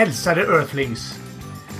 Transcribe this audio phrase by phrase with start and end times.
[0.00, 1.20] Hälsade Earthlings!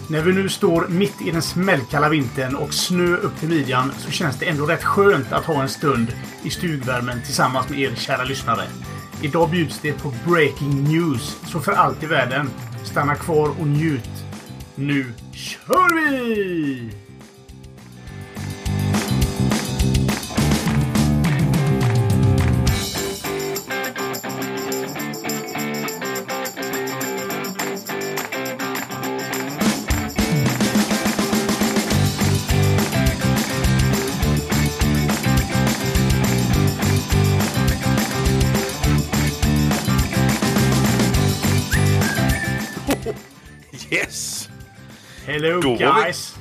[0.09, 4.11] När vi nu står mitt i den smällkalla vintern och snö upp till midjan så
[4.11, 6.13] känns det ändå rätt skönt att ha en stund
[6.43, 8.63] i stugvärmen tillsammans med er kära lyssnare.
[9.23, 12.51] Idag bjuds det på Breaking News, så för allt i världen,
[12.85, 14.11] stanna kvar och njut.
[14.75, 17.00] Nu kör vi!
[45.41, 46.35] Hello Då var vi- guys!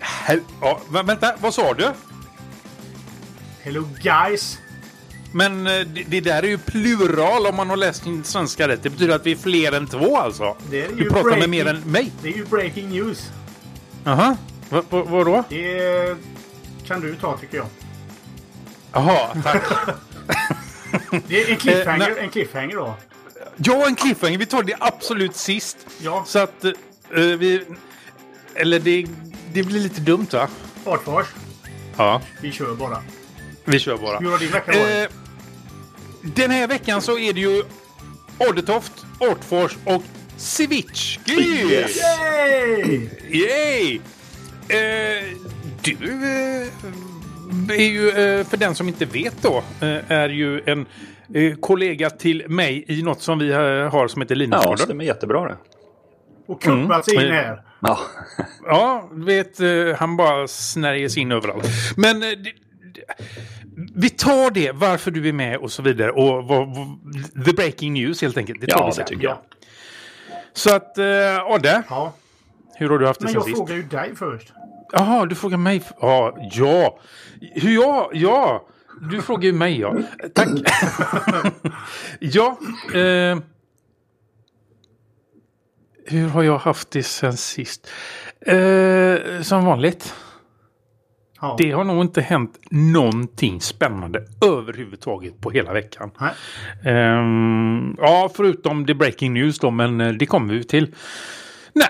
[0.00, 1.90] Hel- ja, vä- vänta, vad sa du?
[3.62, 4.58] Hello guys!
[5.32, 8.82] Men eh, det, det där är ju plural om man har läst svenska rätt.
[8.82, 10.56] Det betyder att vi är fler än två alltså.
[10.70, 12.12] Det är Du pratar med breaking- mer än mig.
[12.22, 13.30] Det är ju breaking news.
[14.04, 14.36] Jaha.
[14.70, 15.44] Va, va, vadå?
[15.48, 16.16] Det
[16.86, 17.66] kan du ta tycker jag.
[18.92, 19.62] Jaha, tack.
[21.28, 22.94] Det är en cliffhanger, Eh, en cliffhanger då.
[23.56, 24.38] Ja, en cliffhanger.
[24.38, 25.76] Vi tar det absolut sist.
[26.02, 26.24] Ja.
[26.26, 26.72] Så att eh,
[27.14, 27.64] vi...
[28.54, 29.06] Eller det,
[29.52, 30.48] det blir lite dumt va?
[30.84, 31.26] Artfors.
[31.96, 33.02] Ja, Vi kör bara.
[33.64, 34.18] vi kör bara.
[34.18, 35.10] Hur har din vecka varit?
[35.10, 35.16] Eh,
[36.34, 37.62] den här veckan så är det ju
[38.38, 40.02] Oddetoft, Ortfors och
[40.36, 41.30] Cevicki!
[41.32, 43.08] Yay!
[43.30, 44.00] Yay!
[44.68, 45.24] Eh,
[45.82, 50.86] du eh, är ju, eh, för den som inte vet då, eh, är ju en
[51.34, 54.78] eh, kollega till mig i något som vi eh, har som heter Ja, Linusgården.
[54.78, 55.56] stämmer jättebra det.
[56.48, 57.34] Och kuppat sig in Mm.
[57.34, 57.62] här.
[57.80, 57.98] Ja.
[58.66, 61.68] Ja, du vet, eh, han bara snärjer sig in överallt.
[61.96, 62.36] Men eh, det,
[62.94, 63.02] det,
[63.94, 66.10] vi tar det, varför du är med och så vidare.
[66.10, 66.74] Och vad,
[67.46, 68.60] the breaking news helt enkelt.
[68.60, 69.06] Det tar Ja, vi det sen.
[69.06, 69.38] tycker jag.
[70.52, 71.04] Så att, eh,
[71.54, 72.12] Odde, Ja.
[72.74, 73.56] hur har du haft det Men sen jag sist?
[73.56, 74.52] frågar ju dig först.
[74.92, 75.82] Jaha, du frågar mig.
[76.00, 76.98] Ja, ja.
[77.54, 78.10] Hur jag?
[78.12, 78.66] Ja.
[79.10, 79.96] Du frågar ju mig, ja.
[80.34, 80.48] Tack.
[82.18, 82.58] ja.
[82.94, 83.38] Eh,
[86.10, 87.90] hur har jag haft det sen sist?
[88.46, 90.14] Eh, som vanligt.
[91.40, 91.56] Ja.
[91.58, 96.10] Det har nog inte hänt någonting spännande överhuvudtaget på hela veckan.
[96.84, 100.94] Ehm, ja, förutom the breaking news då, men eh, det kommer vi till.
[101.72, 101.88] Nej,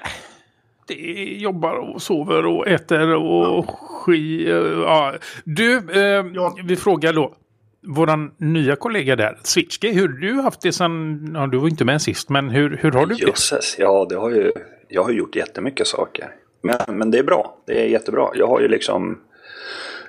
[0.87, 0.95] det
[1.39, 4.51] jobbar och sover och äter och ski.
[4.51, 5.15] eh, Ja.
[5.45, 6.57] Du, eh, Ja.
[6.65, 7.35] vi frågar då
[7.83, 11.85] våran nya kollega där, Switchke, hur har du haft det sen, ja du var inte
[11.85, 13.23] med sist, men hur, hur har du det?
[13.23, 14.53] Jösses, ja det har ju,
[14.89, 16.35] jag har gjort jättemycket saker.
[16.63, 18.31] Men, men det är bra, det är jättebra.
[18.35, 19.21] Jag har ju liksom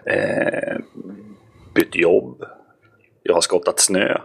[0.06, 0.78] eh,
[1.76, 2.44] bytt jobb,
[3.24, 4.18] jag har skottat snö,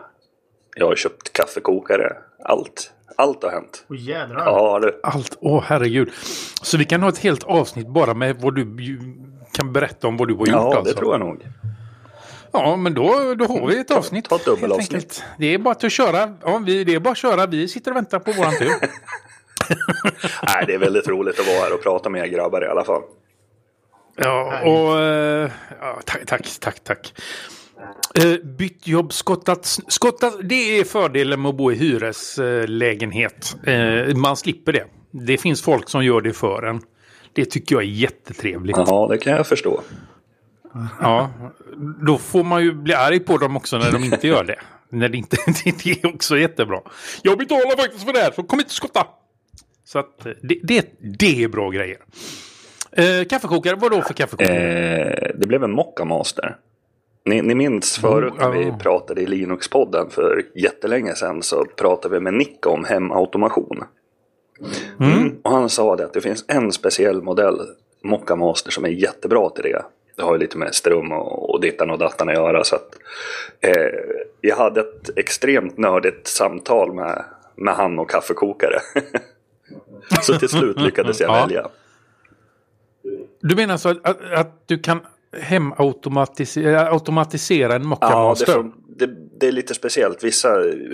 [0.76, 2.92] jag har köpt kaffekokare, allt.
[3.18, 3.84] Allt har hänt.
[3.88, 4.44] Och jädrar.
[4.46, 6.10] Ja, det, Allt, åh herregud.
[6.62, 8.76] Så vi kan ha ett helt avsnitt bara med vad du
[9.52, 10.96] kan berätta om vad du har gjort ja det alltså.
[10.96, 11.46] tror jag nog.
[12.62, 14.28] Ja, men då, då har vi ett avsnitt.
[14.28, 15.24] ta ett dubbelavsnitt.
[15.38, 16.34] Det är bara att köra.
[16.42, 17.46] Ja, vi, det är bara att köra.
[17.46, 18.68] Vi sitter och väntar på våran tur.
[20.46, 22.84] Nej, det är väldigt roligt att vara här och prata med er grabbar i alla
[22.84, 23.02] fall.
[24.16, 25.00] Ja, och...
[25.00, 25.50] eh,
[25.80, 27.12] ja, tack, tack, tack, tack.
[28.24, 30.34] Uh, bytt jobb, skottat, skottat.
[30.42, 33.56] Det är fördelen med att bo i hyreslägenhet.
[33.66, 34.84] Eh, man slipper det.
[35.10, 36.80] Det finns folk som gör det för en.
[37.32, 38.76] Det tycker jag är jättetrevligt.
[38.76, 39.80] Ja, det kan jag förstå.
[41.00, 41.30] Ja,
[42.06, 44.58] då får man ju bli arg på dem också när de inte gör det.
[44.88, 45.36] När det, inte,
[45.84, 46.80] det är också jättebra.
[47.22, 49.06] Jag betalar faktiskt för det här, så kom inte skotta!
[49.84, 50.86] Så att eh, det, det,
[51.18, 51.98] det är bra grejer.
[52.92, 54.56] Eh, kaffekokare, vad då för kaffekokare?
[54.56, 56.56] Eh, det blev en Mocca Master.
[57.24, 62.20] Ni, ni minns förut när vi pratade i Linux-podden för jättelänge sedan så pratade vi
[62.20, 63.84] med Nick om hemautomation.
[65.00, 65.36] Mm.
[65.44, 67.60] Och han sa det att det finns en speciell modell
[68.04, 69.84] Mocca Master som är jättebra till det.
[70.16, 72.64] Det har ju lite med ström och, och dittan och dattan att göra.
[72.64, 72.96] Så att,
[73.60, 73.72] eh,
[74.40, 77.24] jag hade ett extremt nördigt samtal med,
[77.54, 78.78] med han och kaffekokare.
[80.22, 81.40] så till slut lyckades jag Ja.
[81.40, 81.68] välja.
[83.40, 85.00] Du menar så att, att, att du kan
[85.38, 90.48] hemautomatisera automatisera en Mocca Ja, det, det, det är lite speciellt vissa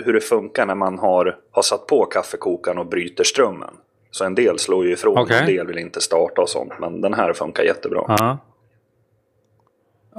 [0.05, 3.73] hur det funkar när man har, har satt på kaffekokaren och bryter strömmen.
[4.11, 6.71] Så en del slår ju ifrån och en del vill inte starta och sånt.
[6.79, 8.05] Men den här funkar jättebra.
[8.07, 8.37] Ja.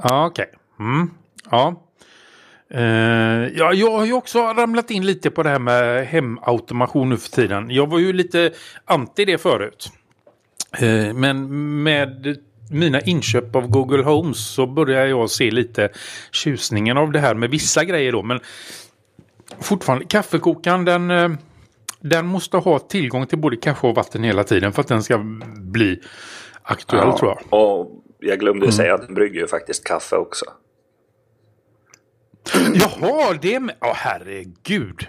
[0.03, 0.51] Ja, okej.
[0.79, 1.09] Mm.
[1.51, 1.81] Ja.
[2.69, 7.17] Eh, ja, jag har ju också ramlat in lite på det här med hemautomation nu
[7.17, 7.69] för tiden.
[7.69, 8.51] Jag var ju lite
[8.85, 9.91] anti det förut.
[10.79, 11.47] Eh, men
[11.83, 12.37] med
[12.71, 15.89] mina inköp av Google Homes så börjar jag se lite
[16.31, 18.23] tjusningen av det här med vissa grejer då.
[18.23, 18.39] Men
[19.59, 21.29] fortfarande, kaffekokaren den, eh,
[21.99, 25.17] den måste ha tillgång till både kaffe och vatten hela tiden för att den ska
[25.57, 26.01] bli
[26.61, 27.59] aktuell tror jag.
[27.59, 30.45] Och jag glömde säga att den brygger ju faktiskt kaffe också.
[32.73, 33.75] Jaha, det med...
[33.81, 35.07] Åh herregud.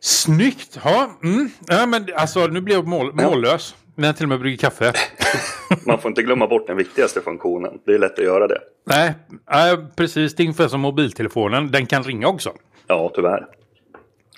[0.00, 0.78] Snyggt!
[0.84, 1.50] Ja, mm.
[1.66, 3.74] ja men alltså nu blev jag mål, mållös.
[3.96, 4.92] När jag till och med brygger kaffe.
[5.86, 7.78] Man får inte glömma bort den viktigaste funktionen.
[7.86, 8.60] Det är lätt att göra det.
[8.86, 9.14] Nej,
[9.50, 10.34] nej precis.
[10.34, 11.70] Det är ungefär som mobiltelefonen.
[11.70, 12.52] Den kan ringa också.
[12.86, 13.46] Ja, tyvärr.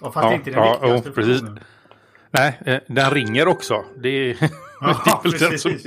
[0.00, 1.42] Ja, fast det är inte den ja, viktigaste jo, precis.
[2.30, 3.84] Nej, eh, den ringer också.
[3.96, 4.50] Det är, det
[5.06, 5.72] Ja, den som...
[5.72, 5.86] precis.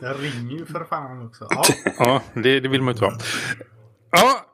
[0.00, 1.46] Den ringer ju för fan också.
[1.50, 1.62] Ja.
[1.98, 3.12] Ja, det, det vill man ju inte ha.
[4.10, 4.46] Ja,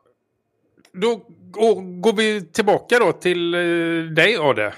[0.93, 1.23] då
[2.01, 3.61] går, vi tillbaka då till eh,
[4.15, 4.75] dig, Ade.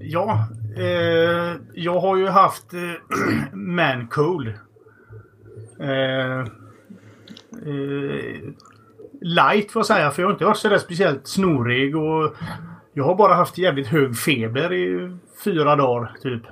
[0.00, 2.80] Ja, eh, jag har ju haft eh,
[3.52, 4.48] Mancool.
[5.80, 6.40] Eh,
[7.66, 8.36] eh,
[9.20, 12.34] light får jag säga, för jag har inte varit sådär speciellt snorig och
[12.92, 16.42] jag har bara haft jävligt hög feber i fyra dagar typ.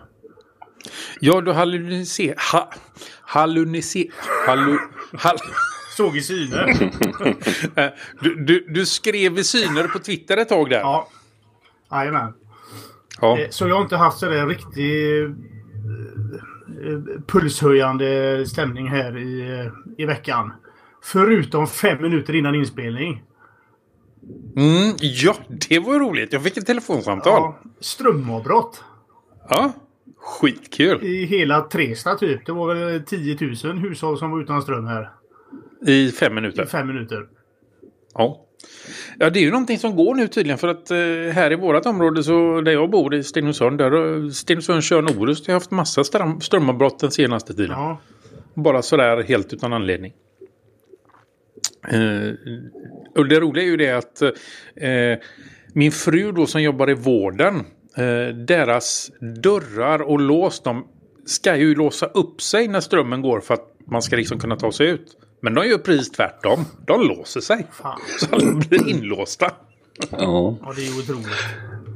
[1.24, 2.34] Ja, du halluciner...
[2.52, 2.70] Ha,
[3.22, 4.12] halluciner...
[4.46, 4.78] Hallu,
[5.12, 5.36] hall,
[5.96, 6.68] Såg i syner.
[7.76, 7.90] eh,
[8.20, 10.80] du, du, du skrev i syner på Twitter ett tag där.
[10.80, 11.08] ja.
[11.90, 12.34] Jajamän.
[13.20, 13.38] Ja.
[13.38, 15.30] Eh, Så jag har inte haft sådär riktig eh,
[17.26, 20.52] pulshöjande stämning här i, i veckan.
[21.02, 23.22] Förutom fem minuter innan inspelning.
[24.56, 25.34] Mm, ja,
[25.68, 26.32] det var roligt.
[26.32, 27.32] Jag fick ett telefonsamtal.
[27.42, 28.84] Ja, strömavbrott.
[29.48, 29.72] Ja,
[30.22, 31.04] skitkul.
[31.04, 32.46] I hela Tresta typ.
[32.46, 35.10] Det var väl 10 000 hushåll som var utan ström här.
[35.86, 36.66] I fem I minuter.
[36.66, 37.26] fem minuter.
[38.14, 38.46] Ja.
[39.18, 40.96] Ja, det är ju någonting som går nu tydligen för att eh,
[41.34, 45.46] här i vårt område så där jag bor i Stenungsund, där har Stenungsund kör Norus
[45.46, 47.70] har haft massa ström, strömavbrott den senaste tiden.
[47.70, 48.00] Ja.
[48.54, 50.12] Bara sådär helt utan anledning.
[51.88, 52.34] Eh,
[53.16, 54.30] och det roliga är ju det att eh,
[55.72, 57.62] min fru då som jobbar i vården, eh,
[58.46, 59.10] deras
[59.42, 60.86] dörrar och lås, de
[61.26, 64.72] ska ju låsa upp sig när strömmen går för att man ska liksom kunna ta
[64.72, 65.16] sig ut.
[65.40, 66.64] Men de gör precis tvärtom.
[66.86, 67.66] De låser sig.
[67.72, 68.00] Fan.
[68.18, 69.52] Så alla blir inlåsta.
[70.10, 70.56] Ja.
[70.62, 71.26] Ja, det är ju otroligt.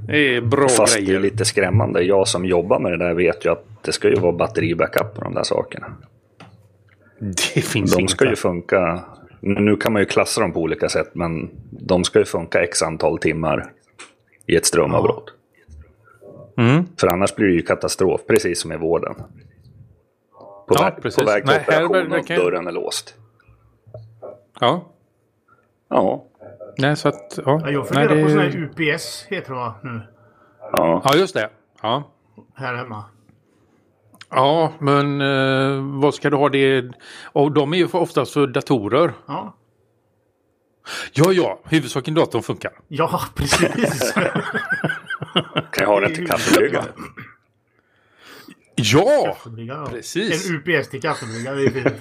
[0.06, 1.20] Det är bra Fast det är grejer.
[1.20, 2.02] lite skrämmande.
[2.02, 5.24] Jag som jobbar med det där vet ju att det ska ju vara batteribackup på
[5.24, 5.86] de där sakerna.
[7.54, 9.04] Det finns De ska ju funka.
[9.40, 12.82] Nu kan man ju klassa dem på olika sätt, men de ska ju funka x
[12.82, 13.72] antal timmar
[14.46, 15.32] i ett strömavbrott.
[16.56, 16.86] Mm.
[17.00, 19.14] För annars blir det ju katastrof, precis som i vården.
[20.68, 21.18] På, Ja, väg, precis.
[21.18, 23.14] på väg till Nej, operation och verkar- dörren är låst.
[24.60, 24.84] Ja.
[25.88, 26.24] Ja,
[26.78, 27.38] Nej, så att...
[27.44, 30.00] Ja, Ja, jag Nej, funderar det- på sån här UPS heter det va nu.
[30.72, 31.02] ja.
[31.04, 31.50] Ja, just det.
[31.82, 32.02] Ja.
[32.54, 33.04] Här hemma.
[34.30, 36.90] Ja, men eh, vad ska du ha det?
[37.24, 39.12] Och de är ju oftast för datorer.
[39.26, 39.56] Ja.
[41.12, 42.72] Ja, ja, huvudsaken datorn funkar.
[42.88, 44.14] Ja, precis.
[45.42, 46.88] Kan jag ha den till kaffebryggaren?
[48.74, 49.24] Ja!
[49.34, 49.86] Kaffebrygga, ja.
[49.90, 50.50] Precis.
[50.50, 51.94] En UPS till kaffebrygga, det är fint.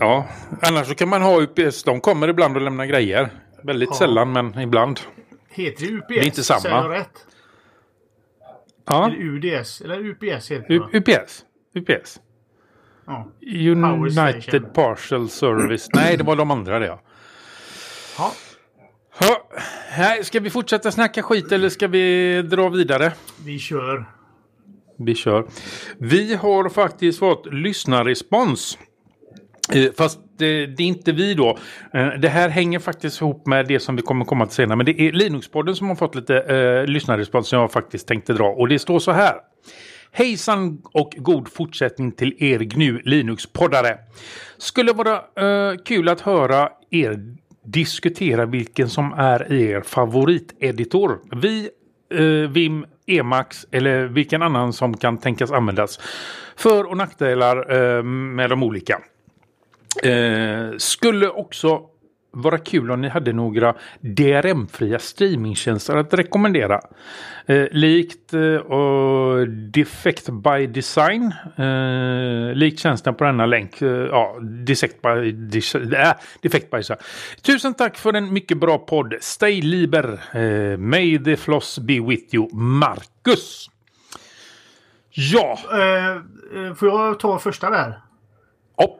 [0.00, 0.28] Ja,
[0.62, 1.82] annars så kan man ha UPS.
[1.82, 3.28] De kommer ibland och lämnar grejer.
[3.62, 3.96] Väldigt Ja.
[3.96, 5.00] sällan, men ibland.
[5.50, 6.04] Heter det UPS?
[6.08, 6.60] Det är inte samma.
[6.60, 7.26] Säger jag rätt?
[8.86, 9.80] Ja, Eller UDS?
[9.80, 10.88] Eller UPS heter det U-?
[10.92, 11.44] UPS.
[11.74, 12.20] UPS.
[13.06, 13.28] Ja.
[13.42, 14.74] United.
[14.74, 15.88] Partial Service.
[15.94, 17.00] Nej, det var de andra det ja.
[18.18, 18.32] ja.
[19.88, 23.12] Här, ska vi fortsätta snacka skit eller ska vi dra vidare?
[23.44, 24.04] Vi kör.
[24.98, 25.46] Vi kör.
[25.98, 28.78] Vi har faktiskt fått lyssnarrespons.
[29.74, 31.58] Eh, Fast det, det är inte vi då.
[31.94, 34.76] Eh, Det här hänger faktiskt ihop med det som vi kommer komma till senare.
[34.76, 38.48] Men det är Linuxpodden som har fått lite eh, lyssnarrespons som jag faktiskt tänkte dra.
[38.48, 39.34] Och det står så här.
[40.12, 43.98] Hejsan och god fortsättning till er GNU Linux-poddare.
[44.58, 51.18] Skulle vara eh, kul att höra er diskutera vilken som är er favoriteditor.
[51.36, 51.70] Vi,
[52.14, 56.00] eh, Vim, Emacs eller vilken annan som kan tänkas användas.
[56.56, 59.00] För och nackdelar eh, med de olika.
[60.02, 61.89] Eh, skulle också
[62.32, 66.80] vara kul om ni hade några DRM-fria streamingtjänster att rekommendera.
[67.46, 71.32] Eh, likt eh, och Defect by Design.
[71.56, 73.82] Eh, likt tjänsten på denna länk.
[73.82, 76.98] Eh, ja, Defect by, Dis- äh, Defect by Design.
[77.42, 79.14] Tusen tack för en mycket bra podd.
[79.20, 80.20] Stay liber.
[80.32, 82.48] Eh, may the floss be with you.
[82.54, 83.66] Marcus.
[85.10, 85.58] Ja.
[85.72, 86.10] Eh,
[86.66, 88.00] eh, får jag ta första där?
[88.76, 88.96] ja.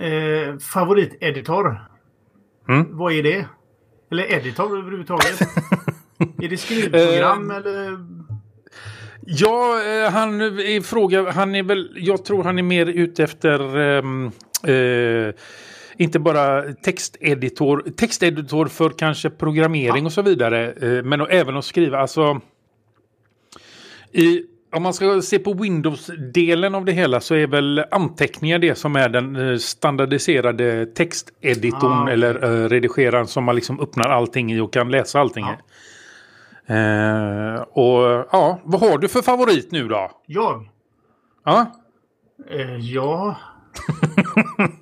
[0.00, 1.80] Eh, favoriteditor?
[2.68, 2.96] Mm.
[2.96, 3.46] Vad är det?
[4.10, 5.40] Eller editor överhuvudtaget?
[6.42, 7.98] är det skrivprogram eller?
[9.26, 13.78] Ja, eh, han är fråga, han är väl, jag tror han är mer ute efter
[13.78, 14.30] ehm,
[14.66, 15.34] eh,
[15.96, 20.06] inte bara texteditor, texteditor för kanske programmering ja.
[20.06, 20.72] och så vidare.
[20.72, 22.40] Eh, men även att skriva, alltså.
[24.12, 24.42] I,
[24.76, 28.96] om man ska se på Windows-delen av det hela så är väl anteckningar det som
[28.96, 32.14] är den eh, standardiserade texteditorn ah, okay.
[32.14, 35.52] eller uh, redigeraren som man liksom öppnar allting i och kan läsa allting ja.
[35.52, 35.56] i.
[36.72, 40.10] Uh, och ja, vad har du för favorit nu då?
[40.26, 40.68] Jag?
[41.44, 41.66] Ja.
[42.54, 43.36] Uh, ja.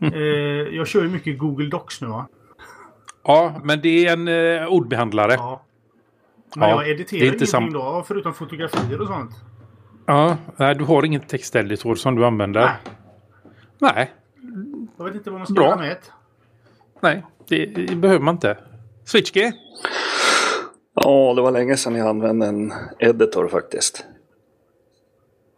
[0.03, 0.13] uh,
[0.77, 2.29] jag kör ju mycket Google Docs nu va?
[3.25, 5.33] Ja, men det är en ordbehandlare.
[5.33, 5.63] Ja.
[6.57, 7.73] Men ja, jag editerar ingenting sam...
[7.73, 9.31] då, förutom fotografier och sånt.
[10.07, 12.61] Ja, nej, du har ingen texteditor som du använder?
[12.61, 12.75] Nej.
[13.79, 14.13] Nej.
[14.99, 15.65] Jag vet inte vad man ska Bra.
[15.65, 15.97] göra med det.
[17.01, 18.59] Nej, det, det behöver man inte.
[19.05, 19.53] Switchkey?
[20.95, 24.05] Ja, det var länge sedan jag använde en editor faktiskt.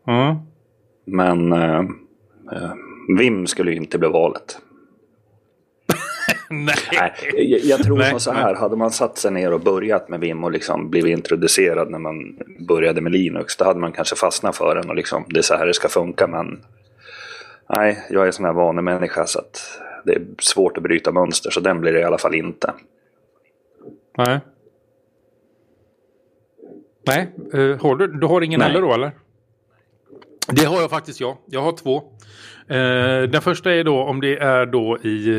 [0.07, 0.37] Mm.
[1.05, 1.79] Men eh,
[2.53, 2.73] eh,
[3.19, 4.59] Vim skulle ju inte bli valet.
[6.51, 6.75] nej.
[6.93, 7.13] nej.
[7.51, 8.61] Jag, jag tror nej, så här, nej.
[8.61, 12.39] hade man satt sig ner och börjat med Vim och liksom blivit introducerad när man
[12.69, 15.55] började med Linux, då hade man kanske fastnat för den och liksom, det är så
[15.55, 16.27] här det ska funka.
[16.27, 16.63] Men
[17.77, 21.61] nej, jag är sån här vanemänniska så att det är svårt att bryta mönster, så
[21.61, 22.73] den blir det i alla fall inte.
[24.19, 24.41] Nej.
[27.07, 29.13] Nej, uh, har du, du har ingen heller då eller?
[30.49, 31.39] Det har jag faktiskt ja.
[31.47, 32.03] Jag har två.
[32.71, 35.31] Uh, den första är då om det är då i,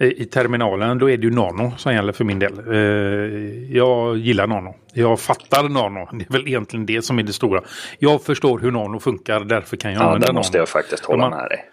[0.00, 0.98] uh, i terminalen.
[0.98, 2.60] Då är det ju Nano som gäller för min del.
[2.68, 4.74] Uh, jag gillar Nano.
[4.94, 6.08] Jag fattar Nano.
[6.12, 7.62] Det är väl egentligen det som är det stora.
[7.98, 9.40] Jag förstår hur Nano funkar.
[9.40, 10.36] Därför kan jag ja, använda Nano.
[10.36, 11.71] Ja, måste jag faktiskt hålla med dig.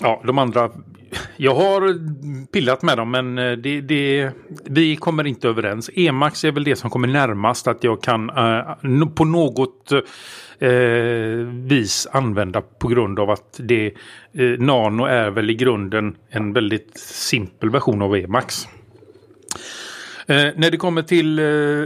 [0.00, 0.70] Ja, de andra.
[1.36, 1.98] Jag har
[2.46, 4.30] pillat med dem men eh, det, det,
[4.64, 5.90] vi kommer inte överens.
[5.94, 9.92] Emax är väl det som kommer närmast att jag kan eh, på något
[10.58, 10.70] eh,
[11.68, 13.86] vis använda på grund av att det
[14.32, 18.64] eh, Nano är väl i grunden en väldigt simpel version av Emax.
[20.26, 21.84] Eh, när det kommer till eh,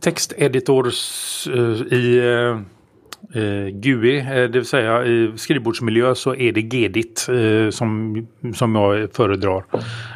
[0.00, 1.48] texteditors
[1.90, 2.20] i
[3.34, 8.74] eh, GUI, eh, det vill säga i skrivbordsmiljö så är det Gedit eh, som, som
[8.74, 9.64] jag föredrar.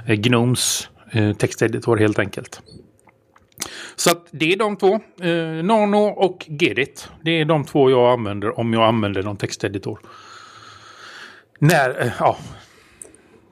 [0.07, 2.63] Eh, Gnomes eh, texteditor helt enkelt.
[3.97, 4.95] Så att det är de två.
[5.21, 7.09] Eh, Nano och Gedit.
[7.23, 9.99] Det är de två jag använder om jag använder någon texteditor.
[11.59, 12.37] När, eh, ja,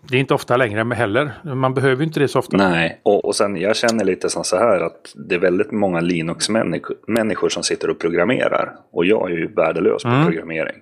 [0.09, 1.33] det är inte ofta längre med heller.
[1.55, 2.57] Man behöver inte det så ofta.
[2.57, 6.01] Nej, och, och sen jag känner lite som så här att det är väldigt många
[6.01, 8.73] Linux-människor som sitter och programmerar.
[8.93, 10.27] Och jag är ju värdelös på mm.
[10.27, 10.77] programmering.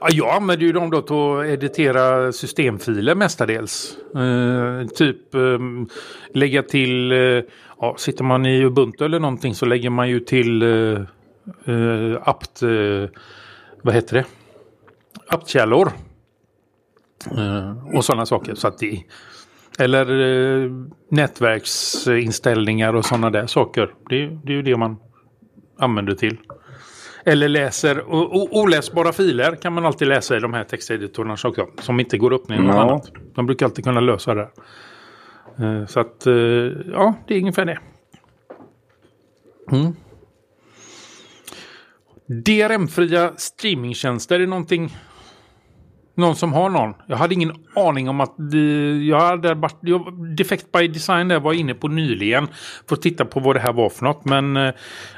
[0.00, 3.96] Ja, jag använder ju dem då till att editera systemfiler mestadels.
[4.16, 5.58] Uh, typ uh,
[6.34, 7.42] lägga till, uh,
[7.80, 12.62] ja, sitter man i Ubuntu eller någonting så lägger man ju till uh, apt,
[13.82, 14.24] vad heter det?
[15.26, 15.92] Aptkällor.
[17.36, 18.54] Eh, och sådana saker.
[18.54, 19.02] Så att det,
[19.78, 20.20] eller
[20.64, 20.70] eh,
[21.10, 23.94] nätverksinställningar och sådana där saker.
[24.08, 24.96] Det, det är ju det man
[25.78, 26.36] använder till.
[27.24, 28.04] Eller läser
[28.54, 31.66] oläsbara filer kan man alltid läsa i de här texteditorerna också.
[31.80, 32.82] Som inte går upp ner något ja.
[32.82, 33.12] annat.
[33.34, 34.48] De brukar alltid kunna lösa det.
[35.58, 36.22] Eh, så att
[36.92, 37.78] ja, det är ungefär det.
[39.72, 39.92] Mm.
[42.28, 44.96] DRM-fria streamingtjänster är någonting
[46.18, 46.94] någon som har någon.
[47.06, 51.40] Jag hade ingen aning om att det, jag hade varit, jag, Defect by Design där
[51.40, 52.48] var inne på nyligen.
[52.88, 54.24] För att titta på vad det här var för något.
[54.24, 54.74] Men eh,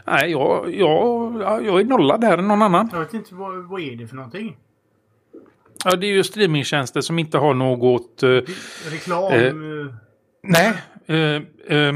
[0.06, 2.88] nej, jag, jag, jag är nollad här än någon annan.
[2.92, 4.56] Jag vet inte vad, vad är det för någonting?
[5.84, 8.22] Ja, det är ju streamingtjänster som inte har något...
[8.22, 8.28] Eh,
[8.90, 9.32] Reklam?
[9.32, 9.54] Eh,
[10.42, 10.72] nej.
[11.06, 11.94] Eh, eh,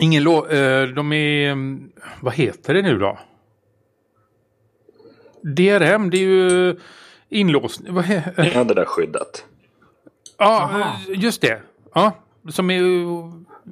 [0.00, 0.52] ingen lov...
[0.52, 1.78] Eh, de är...
[2.20, 3.18] Vad heter det nu då?
[5.42, 6.76] DRM, det är ju
[7.32, 7.96] inlåsning.
[8.54, 9.44] Ja, det där skyddat.
[10.38, 10.96] Ja, Aha.
[11.08, 11.62] just det.
[11.94, 12.12] Ja,
[12.48, 12.82] som är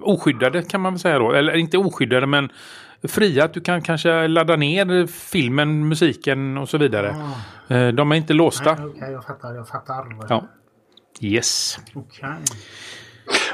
[0.01, 1.33] oskyddade kan man väl säga då.
[1.33, 2.53] Eller inte oskyddade men
[3.03, 3.45] fria.
[3.45, 7.17] Att du kan kanske ladda ner filmen, musiken och så vidare.
[7.69, 7.93] Ah.
[7.93, 8.73] De är inte låsta.
[8.73, 9.55] Okej, okay, jag fattar.
[9.55, 10.17] Jag fattar.
[10.29, 10.45] Ja.
[11.21, 11.79] Yes.
[11.95, 12.31] Okay.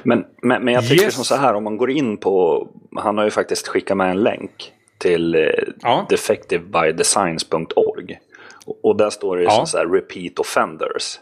[0.03, 1.15] Men, men, men jag tycker yes.
[1.15, 4.23] som så här, om man går in på, han har ju faktiskt skickat med en
[4.23, 5.41] länk till eh,
[5.83, 6.07] ja.
[6.11, 8.19] defectivebydesigns.org.
[8.67, 9.51] Och där står det ja.
[9.51, 11.19] som så här, repeat offenders.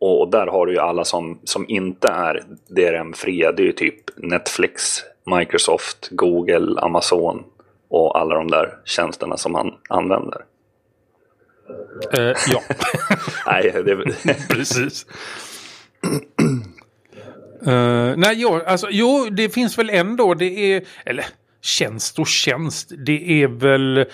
[0.00, 3.52] Och där har du ju alla som, som inte är DRM-fria.
[3.52, 5.02] Det är ju typ Netflix,
[5.38, 7.44] Microsoft, Google, Amazon
[7.88, 10.44] och alla de där tjänsterna som han använder.
[12.18, 12.62] Uh, ja.
[13.46, 13.96] nej, det...
[14.48, 15.06] Precis.
[17.66, 20.34] uh, nej, jo, alltså, jo, det finns väl ändå.
[20.34, 21.24] Det är, eller
[21.60, 22.92] tjänst och tjänst.
[23.06, 24.06] Det är väl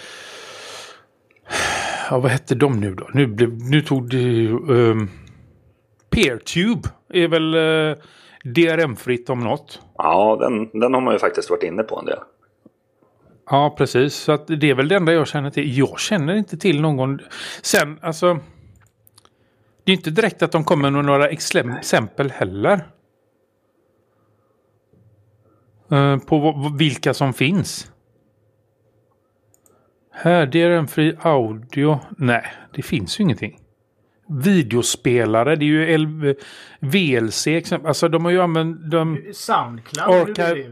[2.11, 3.09] ja, vad hette de nu då?
[3.13, 4.49] Nu, blev, nu tog det...
[4.49, 5.11] Um,
[6.11, 7.97] Peertube är väl uh,
[8.45, 9.81] DRM-fritt om något.
[9.97, 12.19] Ja, den, den har man ju faktiskt varit inne på en del.
[13.51, 14.15] Ja, precis.
[14.15, 15.79] Så att det är väl det enda jag känner till.
[15.79, 17.19] Jag känner inte till någon...
[17.63, 18.39] Sen, alltså...
[19.85, 22.89] Det är inte direkt att de kommer med några exempel heller.
[25.93, 27.93] Uh, på vilka som finns.
[30.21, 32.01] Här, DRM-fri audio.
[32.17, 32.45] Nej,
[32.75, 33.59] det finns ju ingenting.
[34.29, 36.35] Videospelare, det är ju L
[36.81, 37.89] VLC exempel.
[37.89, 38.91] Alltså de har ju använt...
[38.91, 40.39] De, Soundcloud?
[40.39, 40.69] Archive,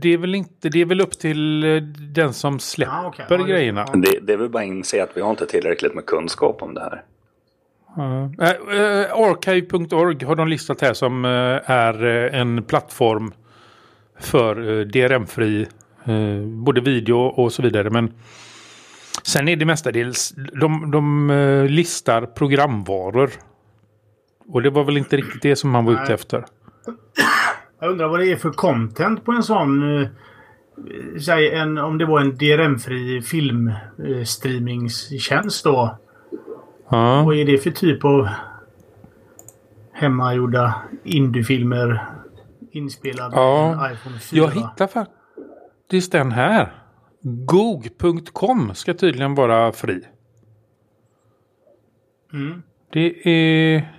[0.00, 1.82] det är väl inte, det är väl upp till eh,
[2.12, 3.26] den som släpper ah, okay.
[3.28, 3.84] ja, grejerna.
[3.94, 6.74] Det, det är väl bara att inse att vi har inte tillräckligt med kunskap om
[6.74, 7.02] det här.
[7.98, 13.32] Uh, uh, Archive.org har de listat här som uh, är en plattform
[14.20, 15.66] för DRM-fri
[16.44, 17.90] både video och så vidare.
[17.90, 18.12] Men
[19.22, 23.30] sen är det mestadels, de, de listar programvaror.
[24.48, 26.44] Och det var väl inte riktigt det som man var ute efter.
[27.80, 30.00] Jag undrar vad det är för content på en sån...
[30.00, 30.08] Eh,
[31.20, 35.98] säg en, om det var en DRM-fri filmstreamingstjänst eh, då.
[36.90, 37.22] Ja.
[37.22, 38.28] Vad är det för typ av
[39.92, 42.06] hemmagjorda indiefilmer
[42.70, 43.76] inspelade ja.
[43.76, 44.42] med iPhone 4?
[44.42, 45.21] Jag hittar faktiskt
[46.12, 46.72] den här.
[47.22, 50.00] Gog.com ska tydligen vara fri.
[52.32, 52.62] Mm.
[52.90, 53.92] Det är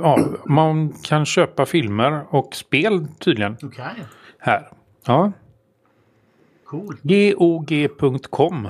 [0.00, 3.56] ja, man kan köpa filmer och spel tydligen.
[3.62, 3.94] Okay.
[4.38, 4.68] Här.
[5.06, 5.32] Ja.
[6.64, 6.96] Cool.
[7.02, 8.68] GOG.com.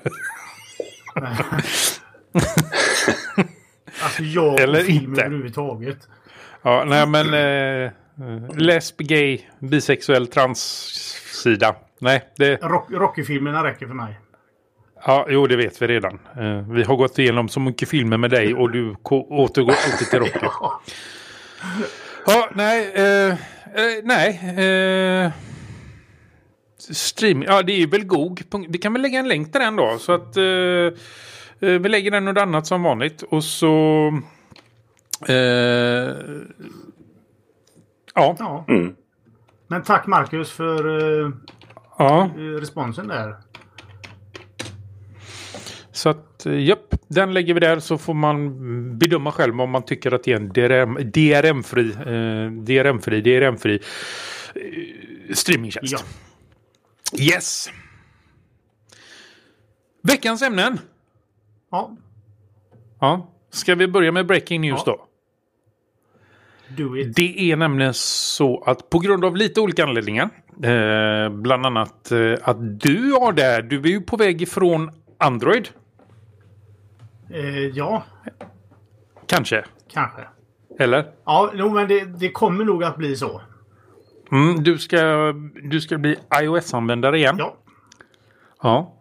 [4.03, 5.22] alltså jag Eller film inte.
[5.22, 6.09] överhuvudtaget.
[6.62, 7.90] Ja, nej men eh,
[8.57, 11.77] lesb, gay, bisexuell, transsida.
[11.98, 12.57] Nej, det...
[12.57, 14.20] Rock, Rocky-filmerna räcker för mig.
[15.06, 16.18] Ja, jo det vet vi redan.
[16.36, 20.18] Eh, vi har gått igenom så mycket filmer med dig och du återgår alltid till
[20.18, 20.38] Rocky.
[20.42, 20.80] ja.
[22.26, 23.36] ja, nej, eh, eh,
[24.02, 24.40] nej.
[24.58, 25.30] Eh,
[26.76, 28.42] stream, ja det är väl GOG.
[28.68, 29.98] Vi kan väl lägga en länk till den då.
[29.98, 33.22] Så att eh, eh, vi lägger den något annat som vanligt.
[33.22, 34.12] Och så
[35.28, 36.14] Eh,
[38.14, 38.36] ja.
[38.38, 38.64] ja.
[38.68, 38.94] Mm.
[39.66, 41.30] Men tack Marcus för eh,
[41.98, 42.30] ja.
[42.36, 43.36] responsen där.
[45.94, 49.85] Så att, eh, japp, den lägger vi där så får man bedöma själv om man
[49.85, 53.80] tycker att det är en DRM, DRM-fri, eh, DRM-fri, DRM-fri
[54.54, 56.04] eh, streamingtjänst.
[57.12, 57.24] Ja.
[57.24, 57.70] Yes!
[60.02, 60.78] Veckans ämnen.
[61.70, 61.96] Ja.
[63.00, 63.30] Ja.
[63.50, 64.92] Ska vi börja med breaking news ja.
[64.92, 65.07] då?
[67.16, 70.30] Det är nämligen så att på grund av lite olika anledningar,
[70.62, 75.68] eh, bland annat eh, att du har det, du är ju på väg ifrån Android.
[77.35, 78.03] Eh, ja.
[79.27, 79.64] Kanske.
[79.92, 80.23] Kanske.
[80.79, 81.05] Eller?
[81.25, 83.40] Ja, no, men det, det kommer nog att bli så.
[84.33, 87.37] Mm, du, ska, du ska bli iOS-användare igen.
[87.38, 87.57] Ja.
[88.62, 88.94] Ja.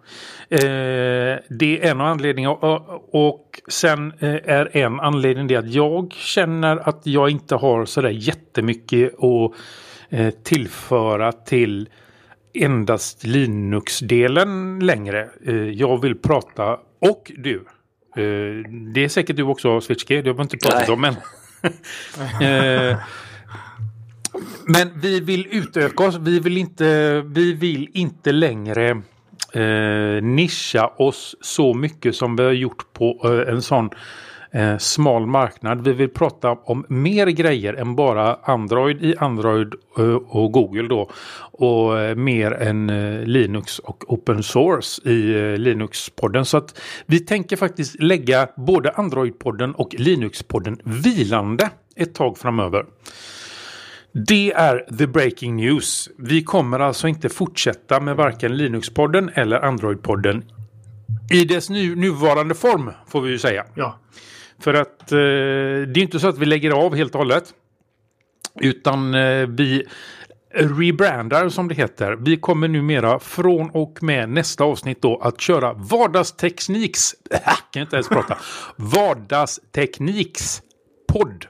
[0.50, 2.56] Eh, det är en av anledningarna.
[2.56, 7.86] Och, och sen eh, är en anledning det att jag känner att jag inte har
[7.86, 9.52] sådär jättemycket att
[10.10, 11.89] eh, tillföra till
[12.54, 15.30] endast Linux-delen längre.
[15.46, 17.65] Eh, jag vill prata, och du.
[18.15, 21.15] Eh, det är säkert du också SwitchG, det har vi inte pratat om än.
[22.41, 22.97] Eh,
[24.65, 26.15] men vi vill utöka oss.
[26.15, 28.89] Vi vill inte, vi vill inte längre
[29.54, 33.89] eh, nischa oss så mycket som vi har gjort på en sån
[34.53, 35.83] eh, smal marknad.
[35.83, 41.09] Vi vill prata om mer grejer än bara Android i Android eh, och Google då.
[41.51, 46.45] Och eh, mer än eh, Linux och open source i eh, Linux-podden.
[46.45, 52.85] Så att vi tänker faktiskt lägga både Android-podden och Linux-podden vilande ett tag framöver.
[54.27, 56.09] Det är the breaking news.
[56.17, 60.43] Vi kommer alltså inte fortsätta med varken Linux-podden eller Android-podden
[61.31, 63.65] i dess nu, nuvarande form får vi ju säga.
[63.75, 63.99] Ja.
[64.63, 67.54] För att eh, det är inte så att vi lägger av helt och hållet.
[68.60, 69.84] Utan eh, vi
[70.54, 72.17] rebrandar som det heter.
[72.19, 77.15] Vi kommer numera från och med nästa avsnitt då att köra vardagstekniks...
[77.32, 77.39] Äh,
[77.71, 78.38] kan inte ens prata.
[78.76, 80.62] Vardagstekniks
[81.13, 81.45] podd.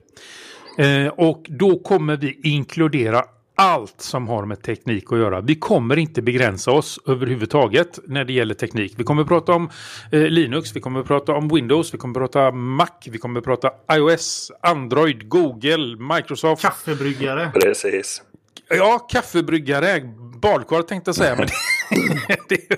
[0.78, 3.24] Eh, och då kommer vi inkludera
[3.56, 5.42] allt som har med teknik att göra.
[5.42, 8.94] Vi kommer inte begränsa oss överhuvudtaget när det gäller teknik.
[8.98, 9.70] Vi kommer prata om
[10.12, 14.52] eh, Linux, vi kommer prata om Windows, vi kommer prata Mac, vi kommer prata iOS,
[14.62, 16.62] Android, Google, Microsoft.
[16.62, 17.52] Kaffebryggare.
[17.54, 18.22] Precis.
[18.70, 20.02] Ja, kaffebryggare,
[20.42, 21.36] badkar tänkte jag säga.
[21.36, 21.48] Men
[22.50, 22.72] det,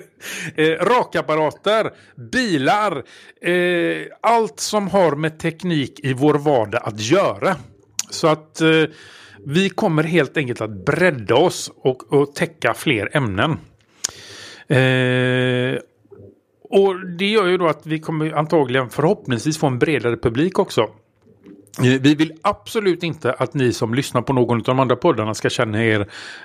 [0.62, 1.90] eh, rakapparater,
[2.32, 3.02] bilar,
[3.40, 7.56] eh, allt som har med teknik i vår vardag att göra.
[8.10, 8.68] Så att eh,
[9.48, 13.50] vi kommer helt enkelt att bredda oss och, och täcka fler ämnen.
[14.68, 15.80] Eh,
[16.70, 20.80] och det gör ju då att vi kommer antagligen förhoppningsvis få en bredare publik också.
[21.78, 25.34] Eh, vi vill absolut inte att ni som lyssnar på någon av de andra poddarna
[25.34, 26.00] ska känna er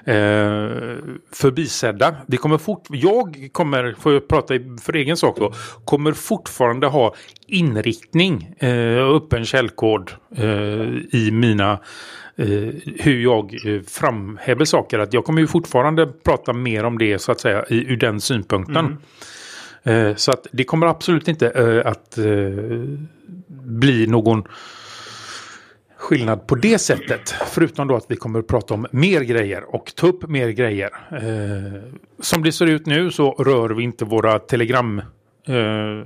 [0.05, 0.93] eh,
[1.31, 2.15] förbisedda.
[2.27, 5.53] Vi kommer fort, jag kommer, får jag prata för egen sak då,
[5.85, 7.15] kommer fortfarande ha
[7.47, 10.45] inriktning eh, och öppen källkod eh,
[11.11, 11.79] i mina
[12.99, 14.99] hur jag eh, framhäver saker.
[14.99, 18.21] Att jag kommer ju fortfarande prata mer om det så att säga i, ur den
[18.21, 18.97] synpunkten.
[19.83, 22.25] Eh, så att det kommer absolut inte eh, att eh,
[23.47, 24.43] bli någon
[25.97, 27.35] skillnad på det sättet.
[27.47, 30.89] Förutom då att vi kommer att prata om mer grejer och ta upp mer grejer.
[31.11, 31.81] Eh,
[32.19, 34.99] som det ser ut nu så rör vi inte våra telegram
[35.47, 36.05] eh,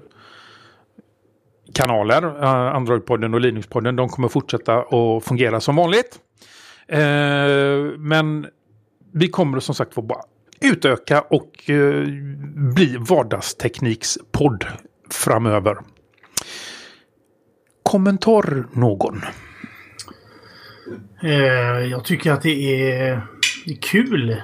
[1.75, 2.23] kanaler.
[2.23, 3.95] Eh, Android-podden och Linux-podden.
[3.95, 6.19] De kommer fortsätta att fungera som vanligt.
[6.87, 8.47] Eh, men
[9.13, 10.21] vi kommer som sagt få bara
[10.61, 12.07] utöka och eh,
[12.75, 14.65] bli vardagsteknikspodd
[15.11, 15.77] framöver.
[17.83, 19.21] Kommentar någon?
[21.23, 23.27] Eh, jag tycker att det är,
[23.81, 24.41] kul.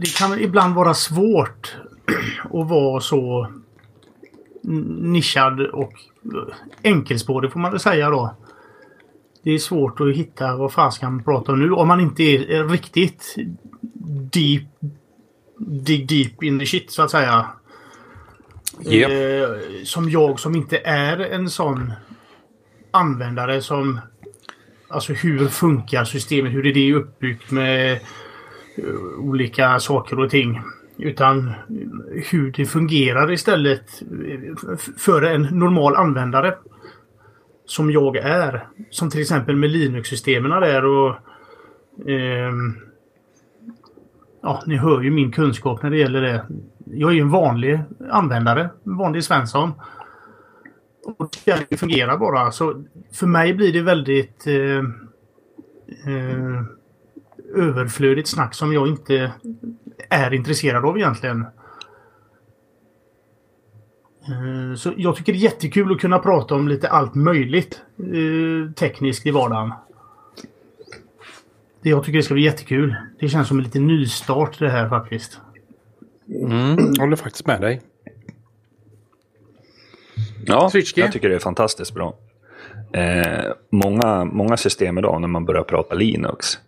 [0.00, 1.76] Det kan ibland vara svårt
[2.44, 3.52] att vara så
[5.00, 5.92] nischad och
[6.82, 8.36] enkelspårig får man väl säga då.
[9.42, 12.22] Det är svårt att hitta vad fan ska man prata om nu om man inte
[12.22, 13.34] är riktigt
[14.32, 14.68] deep
[15.58, 17.46] dig deep in the shit så att säga.
[18.84, 19.10] Yep.
[19.10, 21.92] Eh, som jag som inte är en sån
[22.90, 24.00] användare som
[24.88, 26.52] Alltså hur funkar systemet?
[26.52, 30.60] Hur är det uppbyggt med eh, olika saker och ting?
[30.98, 31.52] Utan
[32.30, 34.02] hur det fungerar istället
[34.98, 36.54] för en normal användare.
[37.64, 38.68] Som jag är.
[38.90, 41.16] Som till exempel med Linux-systemen där och
[42.06, 42.52] Eh,
[44.42, 46.46] Ja, ni hör ju min kunskap när det gäller det.
[46.84, 47.80] Jag är ju en vanlig
[48.10, 48.70] användare.
[48.84, 49.72] En vanlig Svensson.
[51.18, 51.36] Och
[51.68, 52.52] det fungerar bara.
[52.52, 54.78] Så för mig blir det väldigt eh,
[56.12, 56.62] eh,
[57.54, 59.32] överflödigt snack som jag inte
[60.10, 61.46] är intresserad av egentligen.
[64.28, 68.72] Eh, så jag tycker det är jättekul att kunna prata om lite allt möjligt eh,
[68.72, 69.72] tekniskt i vardagen.
[71.82, 72.96] Det jag tycker det ska bli jättekul.
[73.20, 75.40] Det känns som en liten nystart det här faktiskt.
[76.28, 77.82] Mm, håller faktiskt med dig.
[80.46, 81.04] Ja, Switchkey?
[81.04, 82.14] jag tycker det är fantastiskt bra.
[82.92, 86.58] Eh, många, många system idag när man börjar prata Linux.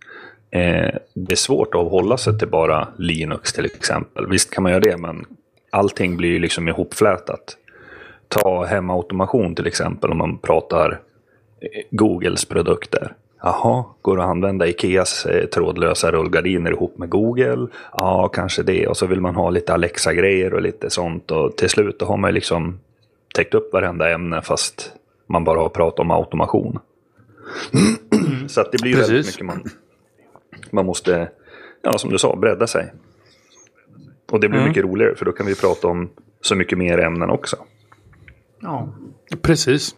[0.51, 4.27] Eh, det är svårt att hålla sig till bara Linux till exempel.
[4.27, 5.25] Visst kan man göra det, men
[5.69, 7.57] allting blir ju liksom ihopflätat.
[8.27, 10.91] Ta hemautomation till exempel om man pratar
[11.61, 13.13] eh, Googles produkter.
[13.41, 17.67] Jaha, går det att använda Ikeas trådlösa rullgardiner ihop med Google?
[17.91, 18.87] Ja, kanske det.
[18.87, 21.31] Och så vill man ha lite Alexa-grejer och lite sånt.
[21.31, 22.79] Och till slut har man liksom
[23.35, 24.91] täckt upp varenda ämne fast
[25.27, 26.79] man bara har pratat om automation.
[28.47, 29.09] Så att det blir Precis.
[29.09, 29.63] väldigt mycket man,
[30.71, 31.31] man måste,
[31.81, 32.93] ja som du sa, bredda sig.
[34.31, 34.69] Och det blir Mm.
[34.69, 36.09] mycket roligare för då kan vi prata om
[36.41, 37.57] så mycket mer ämnen också.
[38.61, 38.93] Ja.
[39.41, 39.95] Precis.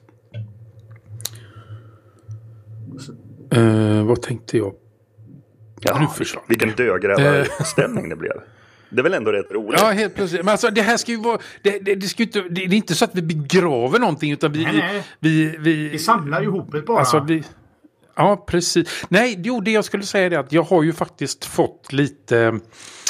[3.52, 4.74] Eh, vad tänkte jag?
[5.82, 6.76] Ja, Nu försvann vilken det.
[6.84, 8.34] dödgrävarstämning det blev.
[8.90, 9.80] Det är väl ändå rätt roligt?
[9.82, 10.42] Ja, helt plötsligt.
[10.46, 11.38] Men alltså det här ska ju vara...
[11.64, 14.32] Det, det, det, ska ju inte, det, det är inte så att vi begraver någonting
[14.32, 14.64] utan vi...
[14.64, 15.04] Nej.
[15.20, 17.00] Vi, vi, vi, Vi samlar ihop det bara.
[17.00, 17.44] Alltså vi...
[18.16, 19.06] Ja, precis.
[19.10, 22.60] Nej, jo, det jag skulle säga är att jag har ju faktiskt fått lite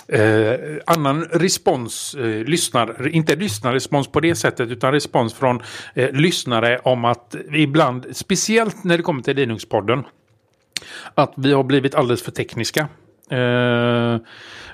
[0.08, 0.54] eh,
[0.86, 5.62] annan respons, eh, lyssnar, inte lyssnarrespons på det sättet, utan respons från
[5.94, 10.04] eh, lyssnare om att ibland, speciellt när det kommer till Linux-podden,
[11.16, 12.88] att vi har blivit alldeles för tekniska.
[13.32, 14.18] Eh,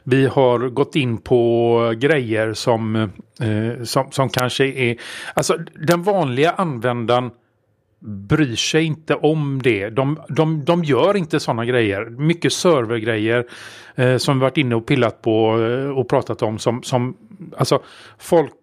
[0.04, 4.98] vi har gått in på grejer som, eh, som, som kanske är...
[5.34, 7.32] Alltså den vanliga användaren
[8.00, 9.90] bryr sig inte om det.
[9.90, 12.06] De, de, de gör inte sådana grejer.
[12.06, 13.46] Mycket servergrejer
[13.96, 16.60] eh, som vi varit inne och pillat på eh, och pratat om.
[16.60, 17.18] Som, som,
[17.58, 17.84] alltså
[18.18, 18.54] folk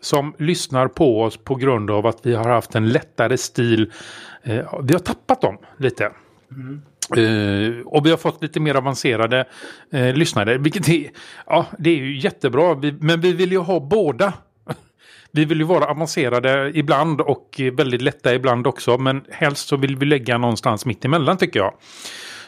[0.00, 3.92] som lyssnar på oss på grund av att vi har haft en lättare stil.
[4.42, 6.10] Eh, vi har tappat dem lite.
[7.18, 9.44] Uh, och vi har fått lite mer avancerade
[9.94, 11.10] uh, lyssnare, vilket är,
[11.46, 12.74] ja, det är ju jättebra.
[12.74, 14.32] Vi, men vi vill ju ha båda.
[15.32, 18.98] Vi vill ju vara avancerade ibland och väldigt lätta ibland också.
[18.98, 21.74] Men helst så vill vi lägga någonstans mitt emellan tycker jag.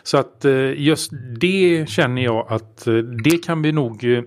[0.02, 4.22] Så att eh, just det känner jag att eh, det kan vi nog eh,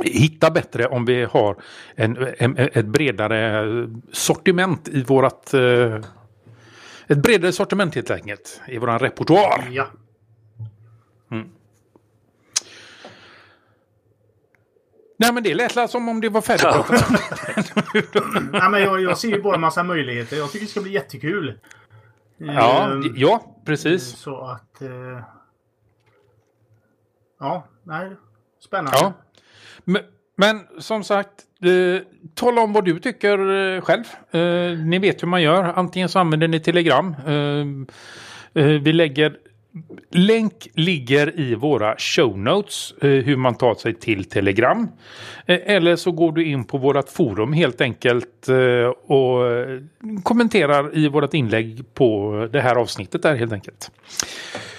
[0.04, 1.56] hitta bättre om vi har
[1.94, 3.66] en, en, ett bredare
[4.12, 5.54] sortiment i vårat
[7.06, 9.68] ett bredare sortiment helt enkelt i våran repertoar.
[9.70, 9.86] Ja.
[15.16, 17.04] Nej men det lät som om det var färdigpratat.
[18.52, 18.68] Ja.
[18.70, 20.36] men jag, jag ser ju bara en massa möjligheter.
[20.36, 21.58] Jag tycker det ska bli jättekul.
[22.36, 24.16] Ja, Ehm, ja precis.
[24.16, 24.82] Så att...
[24.82, 25.20] Eh,
[27.40, 28.10] ja, nej.
[28.60, 28.98] Spännande.
[29.00, 29.12] Ja.
[29.84, 30.02] Men,
[30.36, 31.30] men som sagt,
[31.64, 32.02] eh,
[32.34, 34.04] tala om vad du tycker eh, själv.
[34.30, 35.64] Eh, ni vet hur man gör.
[35.64, 37.16] Antingen så använder ni Telegram.
[37.26, 37.66] Eh,
[38.62, 39.38] eh, vi lägger...
[40.10, 44.88] Länk ligger i våra show notes eh, hur man tar sig till Telegram.
[45.46, 48.56] Eh, eller så går du in på vårt forum helt enkelt eh,
[48.86, 49.42] och
[50.22, 53.90] kommenterar i vårt inlägg på det här avsnittet där helt enkelt.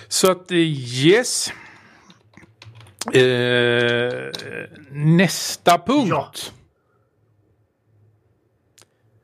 [0.08, 1.54] Så att yes.
[4.92, 6.10] Nästa punkt.
[6.10, 6.30] Ja.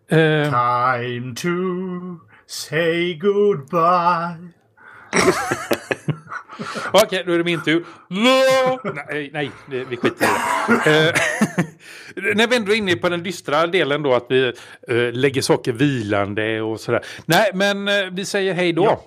[0.10, 1.50] Time to
[2.48, 4.59] say goodbye.
[6.92, 7.86] Okej, då är det min tur.
[8.08, 10.30] Nej, nej vi skiter i
[10.86, 11.10] det.
[11.10, 14.48] Eh, när vi ändå är inne på den dystra delen då att vi
[14.88, 17.06] eh, lägger saker vilande och sådär.
[17.26, 18.84] Nej, men eh, vi säger hej då.
[18.84, 19.06] Ja.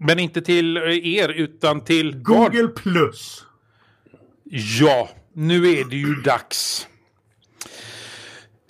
[0.00, 2.16] Men inte till er utan till?
[2.16, 3.44] Google plus.
[4.80, 6.88] Ja, nu är det ju dags.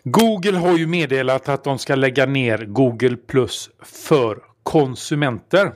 [0.05, 5.73] Google har ju meddelat att de ska lägga ner Google Plus för konsumenter.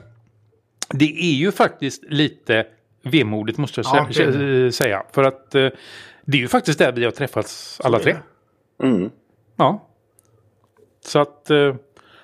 [0.89, 2.65] Det är ju faktiskt lite
[3.03, 5.03] vemodigt måste jag Ja, sä- det är säga.
[5.11, 5.69] För att eh,
[6.25, 8.15] det är ju faktiskt där vi har träffats alla tre.
[8.83, 9.09] Mm.
[9.55, 9.87] Ja.
[11.05, 11.75] Så att eh,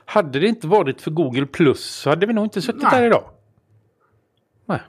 [0.06, 2.92] hade det inte varit för Google Plus så hade vi nog inte suttit Nej.
[2.92, 3.24] här idag.
[4.66, 4.80] Nej.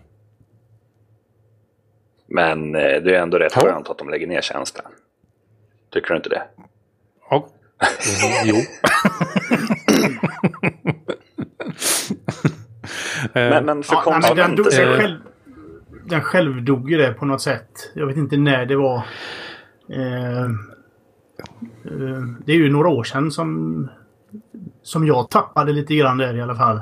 [2.26, 3.60] Men eh, det är ändå rätt Ja.
[3.62, 4.84] skönt att de lägger ner tjänsten.
[5.90, 6.42] Tycker du inte det?
[7.30, 7.48] Ja.
[8.44, 8.56] jo.
[13.34, 14.82] Men, men för Ja, nej, men den, konsumenter do- så-
[16.08, 17.92] den, själv, självdog ju det på något sätt.
[17.94, 18.96] Jag vet inte när det var.
[19.88, 23.88] Eh, eh, det är ju några år sedan som,
[24.82, 26.76] som jag tappade lite grann där i alla fall.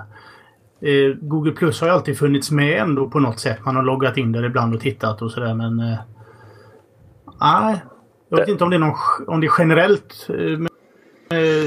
[0.81, 3.65] Eh, Google Plus har ju alltid funnits med ändå på något sätt.
[3.65, 5.81] Man har loggat in där ibland och tittat och sådär men...
[5.81, 5.99] eh,
[7.41, 7.83] Nej.
[8.31, 8.95] jag vet Det- inte om det är, någon,
[9.27, 10.68] om det är generellt eh,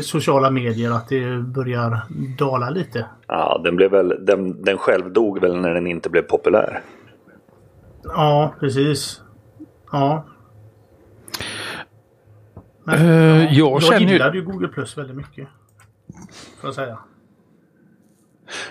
[0.04, 2.02] sociala medier att det börjar
[2.38, 3.06] dala lite.
[3.28, 6.82] Ja, den, blev väl, den, den själv dog väl när den inte blev populär.
[8.04, 9.22] Ja, precis.
[9.92, 10.26] Ja.
[12.84, 15.48] Men, Eh, jag jag känner ju- gillade ju Google Plus väldigt mycket.
[16.62, 16.98] Får jag säga.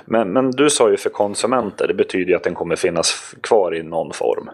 [0.05, 3.75] Men, men du sa ju för konsumenter, det betyder ju att den kommer finnas kvar
[3.75, 4.51] i någon form.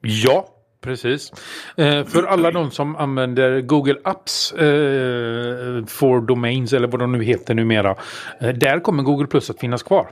[0.00, 0.48] Ja,
[0.82, 1.32] precis.
[1.76, 7.22] Eh, för alla de som använder Google Apps eh, for Domains eller vad de nu
[7.24, 7.96] heter numera.
[8.40, 10.06] Eh, där kommer Google Plus att finnas kvar.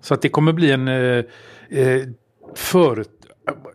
[0.00, 1.24] Så att det kommer bli en eh,
[1.70, 2.02] eh
[2.54, 3.10] förut...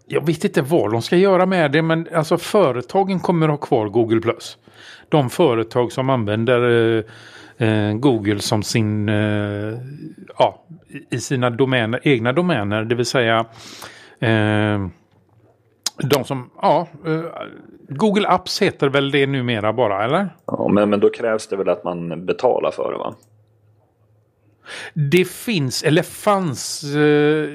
[0.08, 3.68] Jag vet inte vad de ska göra med det men alltså företagen kommer att ha
[3.68, 4.58] kvar Google Plus.
[5.10, 6.62] De företag som använder
[7.58, 9.10] eh, eh, Google som sin...
[9.10, 9.78] Eh,
[10.38, 13.46] ja, i- i sina domäner, egna domäner, det vill säga
[14.22, 14.88] Eh,
[15.98, 17.22] de som, ja, eh,
[17.90, 20.30] Google Apps heter väl det numera bara, eller?
[20.46, 23.16] Ja, men, men då krävs det väl att man betalar för det va?
[24.94, 27.50] Det finns, eller fanns, eh,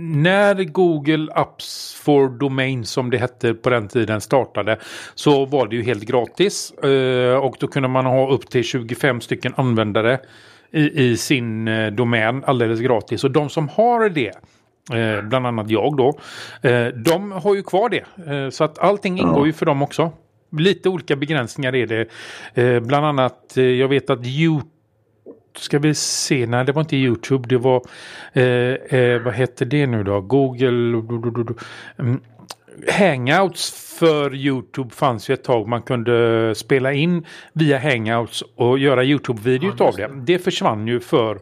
[0.00, 4.78] när Google Apps for Domain som det hette på den tiden startade
[5.14, 9.20] så var det ju helt gratis eh, och då kunde man ha upp till 25
[9.20, 10.18] stycken användare
[10.70, 14.32] i, i sin eh, domän alldeles gratis och de som har det
[14.92, 16.18] Eh, bland annat jag då.
[16.62, 18.32] Eh, de har ju kvar det.
[18.32, 20.12] Eh, så att allting ingår ju för dem också.
[20.58, 22.08] Lite olika begränsningar är det.
[22.54, 24.70] Eh, bland annat, eh, jag vet att YouTube
[25.56, 27.76] Ska vi se, nej det var inte YouTube, det var,
[28.32, 30.20] eh, vad hette det nu då?
[30.20, 31.54] Google,
[31.98, 32.20] mm,
[32.98, 35.68] Hangouts för YouTube fanns ju ett tag.
[35.68, 40.06] Man kunde spela in via Hangouts och göra YouTube-video Ja, av det.
[40.06, 40.20] det.
[40.32, 41.38] Det försvann ju för,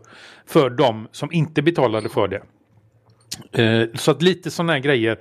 [0.47, 2.43] för de som inte betalade för det.
[3.53, 5.19] Eh, så att lite sådana här grejer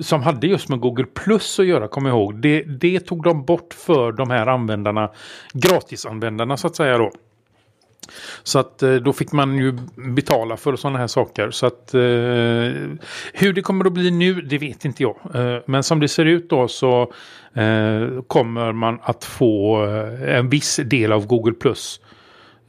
[0.00, 2.42] som hade just med Google Plus att göra, kom jag ihåg.
[2.42, 5.10] Det, det tog de bort för de här användarna,
[5.52, 7.10] gratisanvändarna så att säga då.
[8.42, 11.50] Så att eh, då fick man ju betala för sådana här saker.
[11.50, 12.00] Så att eh,
[13.32, 15.16] hur det kommer att bli nu, det vet inte jag.
[15.34, 17.02] Eh, men som det ser ut då så
[17.54, 22.00] eh, kommer man att få eh, en viss del av Google Plus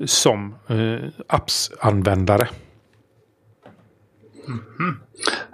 [0.05, 2.47] som eh, appsanvändare.
[4.47, 4.99] Mm.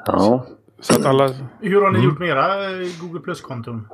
[0.06, 0.47] Ja.
[0.80, 1.34] Så att alla...
[1.62, 2.10] Hur har ni mm.
[2.10, 2.71] gjort med era
[3.02, 3.88] Google Plus-konton?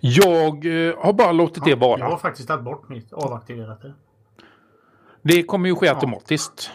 [0.00, 0.64] Jag
[0.98, 1.98] har bara låtit ja, det vara.
[1.98, 3.94] Jag har faktiskt tagit bort mitt, avaktiverat det.
[5.22, 6.70] Det kommer ju ske automatiskt.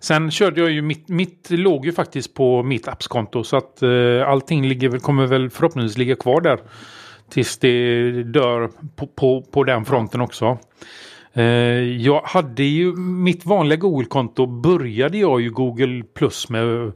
[0.00, 4.28] Sen körde jag ju mitt, mitt låg ju faktiskt på mitt appskonto så att eh,
[4.28, 6.60] allting ligger, kommer väl förhoppningsvis ligga kvar där.
[7.30, 10.58] Tills det dör på, på, på den fronten också.
[11.38, 11.44] Eh,
[11.96, 16.92] jag hade ju mitt vanliga Google-konto började jag ju Google Plus med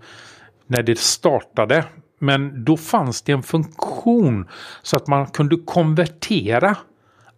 [0.66, 1.85] när det startade.
[2.18, 4.48] Men då fanns det en funktion
[4.83, 6.76] så att man kunde konvertera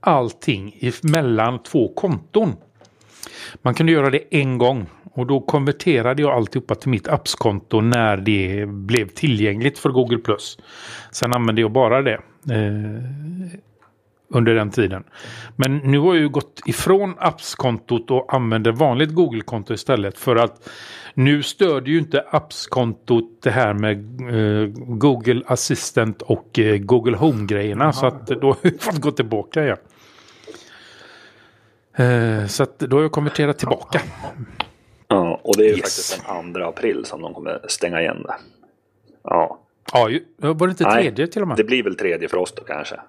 [0.00, 2.52] allting mellan två konton.
[3.62, 8.16] Man kunde göra det en gång och då konverterade jag alltihopa till mitt appskonto när
[8.16, 10.18] det blev tillgängligt för Google+.
[11.10, 13.60] Sen använde jag bara det eh,
[14.34, 15.04] under den tiden.
[15.56, 20.68] Men nu har jag ju gått ifrån appskontot och använder vanligt Google-konto istället för att
[21.14, 27.92] nu stödjer ju inte appskontot det här med eh, Google Assistant och eh, Google Home-grejerna
[27.92, 29.78] så att då har jag fått gå tillbaka igen.
[31.96, 34.00] Eh, så att då har jag konverterat tillbaka.
[35.08, 35.80] Ja, och det är ju yes.
[35.80, 38.34] faktiskt den 2 april som de kommer stänga igen det.
[39.24, 39.60] Ja.
[39.92, 41.56] Ja, var det inte tredje till och med?
[41.56, 43.00] Det blir väl tredje för oss då kanske.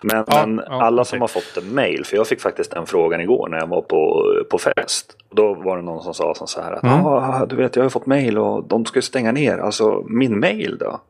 [0.00, 2.86] Men, ja, men ja, alla som har fått en mail, för jag fick faktiskt den
[2.86, 5.16] frågan igår när jag var på, på fest.
[5.30, 7.06] Då var det någon som sa så här att mm.
[7.06, 10.76] ah, du vet jag har fått mail och de ska stänga ner, alltså min mail
[10.80, 11.00] då?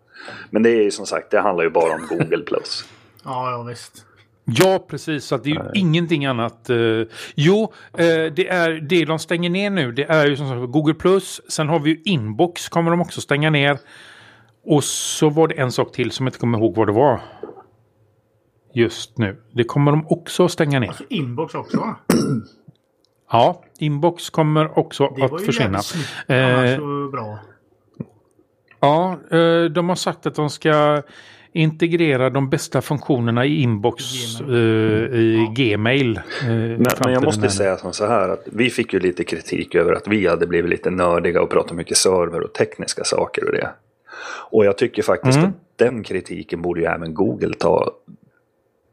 [0.51, 2.45] Men det är ju som sagt, det handlar ju bara om Google+.
[3.25, 4.07] ja, ja visst.
[4.45, 5.25] Ja, precis.
[5.25, 5.73] Så det är ju Nej.
[5.75, 6.71] ingenting annat.
[6.71, 9.93] Uh, jo, uh, det är det de stänger ner nu.
[9.93, 10.95] Det är ju som sagt Google+.
[10.95, 11.41] Plus.
[11.49, 13.79] Sen har vi ju Inbox kommer de också stänga ner.
[14.65, 17.21] Och så var det en sak till som jag inte kommer ihåg vad det var.
[18.73, 19.37] Just nu.
[19.51, 20.89] Det kommer de också stänga ner.
[20.89, 21.97] Alltså Inbox också va?
[23.31, 25.81] Ja, Inbox kommer också det att försvinna.
[26.27, 27.39] Det var ju uh, bra.
[28.81, 29.19] Ja,
[29.71, 31.03] de har sagt att de ska
[31.53, 34.05] integrera de bästa funktionerna i inbox
[34.39, 34.51] Gmail.
[34.51, 35.53] Uh, i ja.
[35.57, 36.21] Gmail.
[36.43, 39.75] Uh, men, men, jag måste säga som så här att vi fick ju lite kritik
[39.75, 43.53] över att vi hade blivit lite nördiga och pratat mycket server och tekniska saker och
[43.53, 43.71] det.
[44.51, 45.51] Och jag tycker faktiskt mm.
[45.51, 47.91] att den kritiken borde ju även Google ta,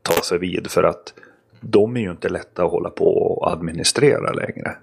[0.02, 1.14] ta sig vid för att
[1.62, 4.76] de är ju inte lätta att hålla på och administrera längre.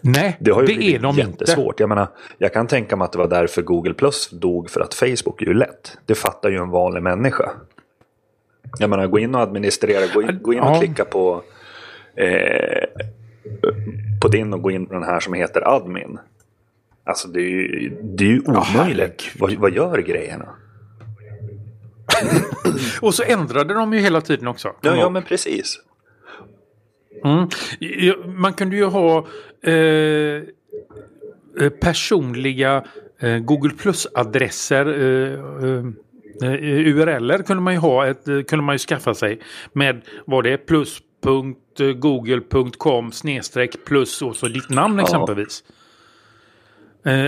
[0.00, 1.72] Nej, det, har ju det är de jättesvårt.
[1.72, 1.82] inte.
[1.82, 4.94] Jag, menar, jag kan tänka mig att det var därför Google Plus dog för att
[4.94, 5.98] Facebook är ju lätt.
[6.06, 7.50] Det fattar ju en vanlig människa.
[8.78, 10.80] Jag menar, gå in och administrera, gå in, gå in och ja.
[10.80, 11.42] klicka på,
[12.14, 12.84] eh,
[14.22, 16.18] på din och gå in på den här som heter admin.
[17.04, 19.20] Alltså det är ju, det är ju omöjligt.
[19.20, 20.48] Oh, vad, vad gör grejerna?
[23.00, 24.72] och så ändrade de ju hela tiden också.
[24.80, 25.80] Ja, ja men precis.
[27.24, 27.48] Mm.
[28.40, 29.26] Man kunde ju ha
[29.62, 30.42] eh,
[31.60, 32.84] eh, personliga
[33.20, 34.86] eh, Google Plus-adresser.
[34.86, 35.32] Eh,
[35.64, 35.84] eh,
[36.42, 39.40] eh URLer kunde man ju ha, ett, kunde man ju skaffa sig
[39.72, 45.64] med vad det är plus.google.com snedstreck plus och så ditt namn exempelvis.
[45.68, 45.74] Eh,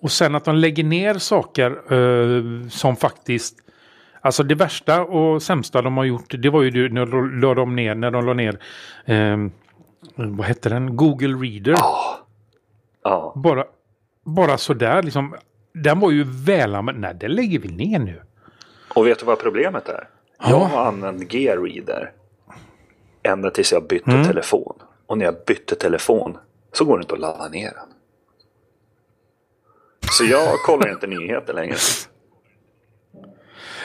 [0.00, 3.63] Och sen att de lägger ner saker eh, som faktiskt
[4.24, 7.76] Alltså det värsta och sämsta de har gjort det var ju när de la de
[7.76, 8.58] ner, när de la ner
[9.04, 9.36] eh,
[10.14, 10.96] vad hette den?
[10.96, 11.74] Google Reader.
[11.74, 12.16] Oh.
[13.04, 13.38] Oh.
[13.42, 13.64] Bara,
[14.24, 15.34] bara sådär liksom.
[15.74, 17.00] Den var ju välanvänd.
[17.00, 18.22] Nej, den lägger vi ner nu.
[18.94, 20.08] Och vet du vad problemet är?
[20.38, 20.50] Ja.
[20.50, 22.12] Jag har använt G-reader
[23.22, 24.24] ända tills jag bytte Mm.
[24.26, 24.76] telefon.
[25.06, 26.38] Och när jag bytte telefon
[26.72, 27.88] så går det inte att ladda ner den.
[30.18, 31.76] Så jag kollar inte nyheter längre.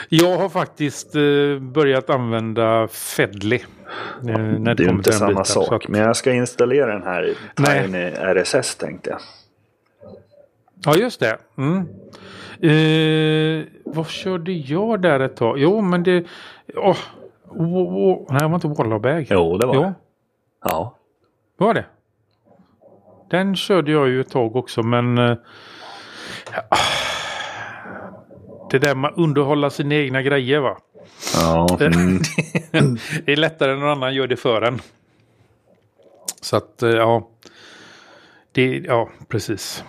[0.08, 3.56] Jag har faktiskt eh, börjat använda Fedly.
[4.28, 5.72] Eh, när Det är inte samma biten, sak.
[5.72, 7.84] att- Men jag ska installera den här Nej.
[7.86, 9.20] Tiny RSS tänkte jag.
[10.84, 11.38] Ja, just det.
[11.58, 11.78] Mm.
[12.62, 15.58] Eh, vad körde jag där ett tag?
[15.58, 16.24] Jo, men det...
[16.76, 16.96] åh,
[17.50, 19.26] wo- wo- nej, det var inte Wallabag.
[19.30, 19.92] Jo, det var Jo, det.
[20.64, 20.96] Ja.
[21.56, 21.84] var det.
[23.30, 25.18] Den körde jag ju ett tag också, men...
[25.18, 25.36] eh,
[28.70, 30.78] det där med att underhålla sina egna grejer, va?
[31.34, 32.18] Ja, mm.
[33.24, 34.80] det är lättare när någon annan gör det för en.
[36.40, 37.28] Så att, eh, ja.
[38.52, 39.84] Det, ja, precis.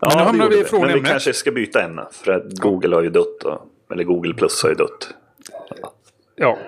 [0.00, 2.06] ja nu det hamnar vi ifrån Men vi kanske ska byta ämne.
[2.12, 3.42] För att Google har ju dött.
[3.44, 3.60] Och,
[3.92, 5.14] eller Google Plus har ju dött.
[6.36, 6.58] Ja.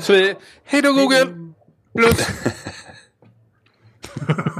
[0.00, 0.34] Så vi,
[0.64, 1.52] hej då Google!
[1.96, 2.28] Plus.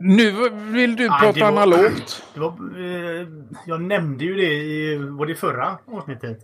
[0.00, 2.24] nu vill du Ja, prata var- analogt.
[2.34, 3.26] Var, eh,
[3.66, 6.38] jag nämnde ju det i var det förra avsnittet.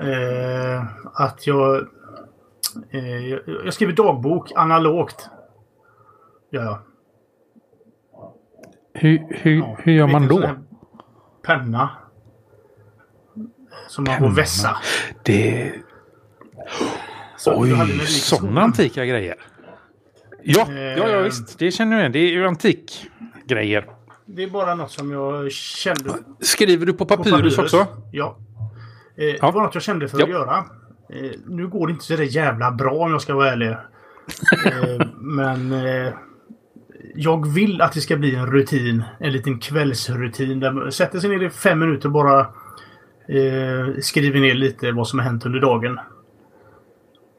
[0.00, 0.84] Eh,
[1.14, 1.86] att jag,
[2.90, 3.74] eh, jag...
[3.74, 5.28] Skriver dagbok analogt.
[6.52, 6.78] Gör jag.
[8.94, 10.50] Hur, hur, Ja, hur gör man då?
[11.42, 11.90] Penna.
[13.88, 14.76] Som man får vässa.
[15.22, 15.72] Det...
[17.36, 19.34] Så Oj, sådana antika grejer.
[20.44, 21.22] Ja, ja, ja Eh.
[21.22, 21.58] visst.
[21.58, 22.12] Det känner jag igen.
[22.12, 23.86] Det är ju antikgrejer.
[24.26, 26.10] Det är bara något som jag kände
[26.40, 27.86] Skriver du på på papyrus, också?
[28.12, 28.36] Ja.
[29.16, 29.46] Eh, Ja.
[29.46, 30.24] Det var något jag kände för Ja.
[30.24, 30.56] att göra.
[31.12, 33.68] Eh, nu går det inte så jävla bra om jag ska vara ärlig.
[33.70, 36.12] eh, men eh,
[37.14, 39.04] jag vill att det ska bli en rutin.
[39.20, 40.60] En liten kvällsrutin.
[40.60, 42.40] Där man sätter sig ner i fem minuter och bara
[43.28, 45.98] eh, skriver ner lite vad som har hänt under dagen.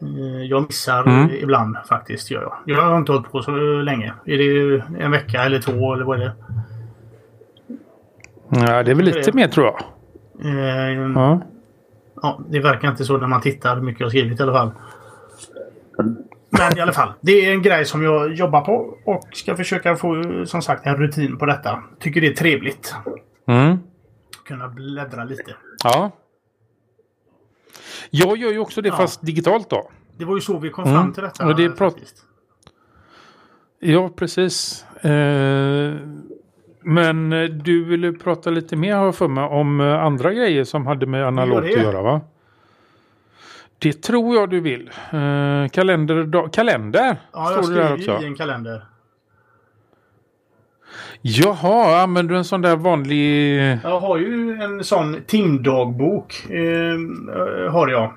[0.01, 1.29] Eh, jag missar Mm.
[1.31, 2.31] ibland faktiskt.
[2.31, 2.53] Gör jag.
[2.65, 4.13] jag har inte hållit på så länge.
[4.25, 6.33] Är det en vecka eller två eller vad är det?
[8.49, 9.81] Ja, det är väl lite mer tror jag.
[10.45, 11.41] Eh, Ja.
[12.21, 14.53] Ja, det verkar inte så när man tittar hur mycket jag har skrivit i alla
[14.53, 14.71] fall.
[16.49, 19.95] Men i alla fall, det är en grej som jag jobbar på och ska försöka
[19.95, 21.83] få som sagt en rutin på detta.
[21.99, 22.95] Tycker det är trevligt.
[23.47, 23.77] Mm.
[24.47, 25.55] Kunna bläddra lite.
[25.83, 26.11] Ja.
[28.09, 28.95] Jag gör ju också det Ja.
[28.95, 29.89] fast digitalt då.
[30.17, 30.95] Det var ju så vi kom Mm.
[30.95, 31.47] fram till detta.
[31.47, 31.95] Och det prat-.
[33.79, 34.85] Ja, precis.
[35.01, 35.93] Eh,
[36.83, 40.87] men eh, du ville prata lite mer har för mig om eh, andra grejer som
[40.87, 42.21] hade med analogt att göra va?
[43.79, 44.87] Det tror jag du vill.
[45.11, 48.85] Eh, kalender, kalender Ja, jag står det där skriver i en kalender.
[51.21, 53.61] Jaha, använder du en sån där vanlig...
[53.83, 56.45] Jag har ju en sån timdagbok.
[56.49, 58.13] Eh, har jag.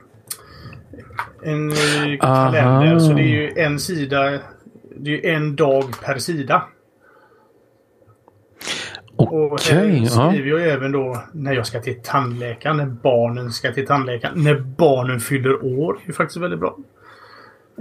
[1.43, 1.77] En eh,
[2.21, 2.53] Aha.
[2.53, 2.99] kalender.
[2.99, 4.39] Så det är ju en sida.
[4.97, 6.63] Det är ju en dag per sida.
[9.17, 10.31] Och Okej, ja.
[10.33, 14.61] skriver jag även då när jag ska till tandläkaren, när barnen ska till tandläkaren, när
[14.61, 15.99] barnen fyller år.
[16.05, 16.77] Det är faktiskt väldigt bra.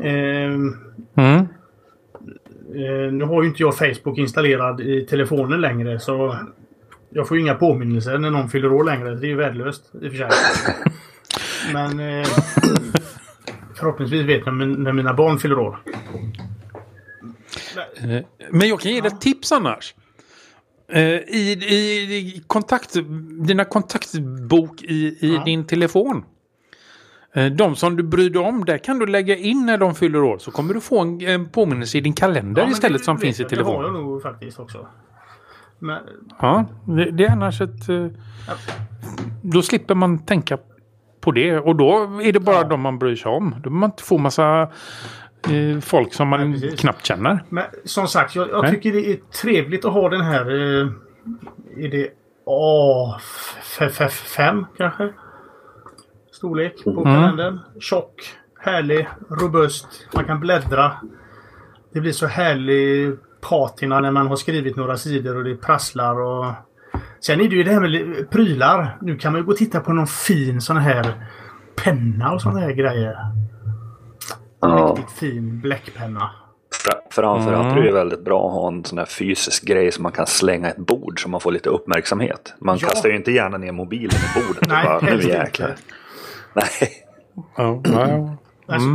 [0.04, 0.76] Ehm,
[1.18, 1.48] Mm.
[2.76, 6.38] Eh, nu har ju inte jag Facebook installerad i telefonen längre så
[7.10, 9.16] jag får ju inga påminnelser när någon fyller år längre.
[9.16, 10.30] Det är ju värdelöst i och för sig.
[11.74, 12.28] Men eh,
[13.76, 15.80] förhoppningsvis vet jag när mina barn fyller år.
[18.04, 18.22] Eh,
[18.52, 19.96] Men jag kan ge dig ett tips annars.
[20.92, 21.76] Eh, I, i,
[22.18, 22.94] i kontakt,
[23.48, 25.44] dina kontaktbok i, i Ja.
[25.44, 26.24] din telefon.
[27.34, 30.24] Eh, De som du bryr dig om, där kan du lägga in när de fyller
[30.24, 30.38] år.
[30.38, 33.40] Så kommer du få en, en påminnelse i din kalender Ja, istället det som finns
[33.40, 33.50] i jag.
[33.52, 33.94] Det har telefonen.
[33.96, 34.88] jag nog faktiskt också.
[35.80, 36.00] Men,
[36.42, 37.90] Ja, det, det är annars ett...
[37.90, 38.06] eh,
[39.42, 40.58] Då slipper man tänka
[41.22, 41.60] på det.
[41.60, 42.64] Och då är det bara Ja.
[42.64, 43.50] de man bryr sig om.
[43.50, 44.62] Då behöver man inte få massa
[45.50, 46.80] eh, folk som man precis.
[46.80, 47.44] knappt känner.
[47.50, 50.46] Men som sagt, jag, jag tycker det är trevligt att ha den här...
[50.52, 50.88] Eh,
[51.78, 52.10] är det
[52.46, 55.14] A5 kanske?
[56.44, 57.04] Storlek på Mm.
[57.04, 57.60] kalendern.
[57.80, 58.14] Tjock,
[58.60, 59.88] härlig, robust.
[60.14, 60.92] Man kan bläddra.
[61.94, 66.46] Det blir så härlig patina när man har skrivit några sidor och det prasslar och...
[67.20, 68.98] Sen är det ju det här med prylar.
[69.02, 71.14] Nu kan man ju gå och titta på någon fin sån här
[71.76, 73.16] penna och såna här grejer.
[74.62, 74.96] Ja.
[74.98, 76.32] Riktigt fin bläckpenna.
[76.86, 77.78] Fra- Framförallt Mm.
[77.78, 80.28] är det ju väldigt bra att ha en sån här fysisk grej som man kan
[80.28, 82.54] slänga ett bord så man får lite uppmärksamhet.
[82.62, 82.88] Man Ja.
[82.88, 85.70] kastar ju inte gärna ner mobilen i bordet Nej, bara nu jäklar.
[85.70, 85.82] inte.
[86.54, 86.90] Nej.
[87.58, 88.36] Ja, ja.
[88.66, 88.90] Alltså,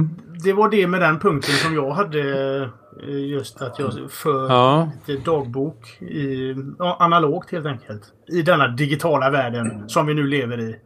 [0.44, 2.20] det var det med den punkten som jag hade.
[2.62, 2.68] eh,
[3.08, 4.90] Just att jag för Ja.
[5.06, 8.02] lite dagbok i, ja, analogt helt enkelt.
[8.26, 10.76] I denna digitala världen som vi nu lever i.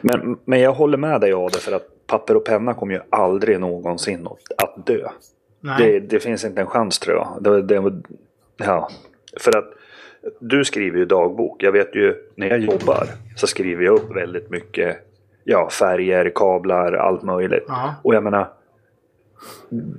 [0.00, 3.60] Men, men jag håller med dig Ade för att papper och penna kommer ju aldrig
[3.60, 5.08] någonsin att, att dö.
[5.78, 7.38] Det, det finns inte en chans tror jag.
[7.40, 7.92] Det, det,
[8.56, 8.88] ja.
[9.40, 9.72] För att
[10.40, 11.62] du skriver ju dagbok.
[11.62, 13.06] Jag vet ju när jag jobbar
[13.36, 14.96] så skriver jag upp väldigt mycket
[15.44, 17.64] ja, färger, kablar, allt möjligt.
[17.68, 17.94] Ja.
[18.02, 18.48] Och jag menar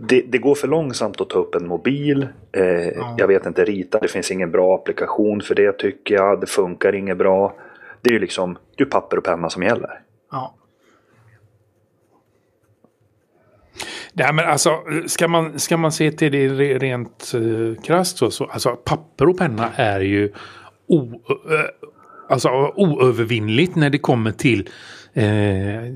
[0.10, 2.28] det, det går för långsamt att ta upp en mobil.
[2.52, 3.16] Eh, Ja.
[3.18, 4.00] Jag vet inte rita.
[4.00, 6.42] Det finns ingen bra applikation för det tycker jag.
[6.42, 7.56] Det funkar inget bra.
[8.02, 10.00] Det är ju liksom det är papper och penna som gäller.
[10.32, 10.56] Ja.
[14.14, 14.70] Nej, men alltså,
[15.08, 19.30] ska man, ska man se till det re- rent uh, krasst så, så alltså, papper
[19.30, 20.32] och penna är ju
[20.88, 21.90] o, eh,
[22.30, 24.70] alltså, oövervinnligt när det kommer till
[25.14, 25.94] eh,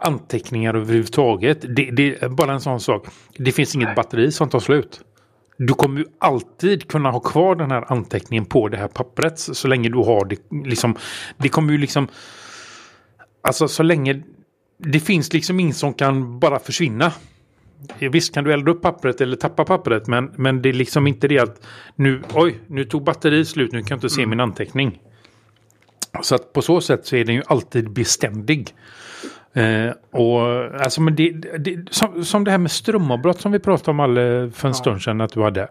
[0.00, 1.76] anteckningar överhuvudtaget.
[1.76, 3.06] Det, det är bara en sån sak.
[3.38, 5.00] Det finns inget batteri som tar slut.
[5.58, 9.68] Du kommer ju alltid kunna ha kvar den här anteckningen på det här pappret så
[9.68, 10.66] länge du har det.
[10.68, 10.96] Liksom,
[11.36, 12.08] det kommer ju liksom...
[13.42, 14.22] Alltså så länge...
[14.78, 17.12] Det finns liksom ingen som kan bara försvinna.
[17.98, 21.06] Ja, Visst kan du elda upp pappret eller tappa pappret men, men det är liksom
[21.06, 24.40] inte det att nu, oj, nu tog batteriet slut, nu kan jag inte se min
[24.40, 24.98] anteckning.
[26.22, 28.74] Så att på så sätt så är den ju alltid beständig.
[29.52, 30.40] Eh, och
[30.80, 34.50] alltså men det, det, som, som det här med strömavbrott som vi pratade om alla
[34.50, 35.62] för en stund sedan att du hade.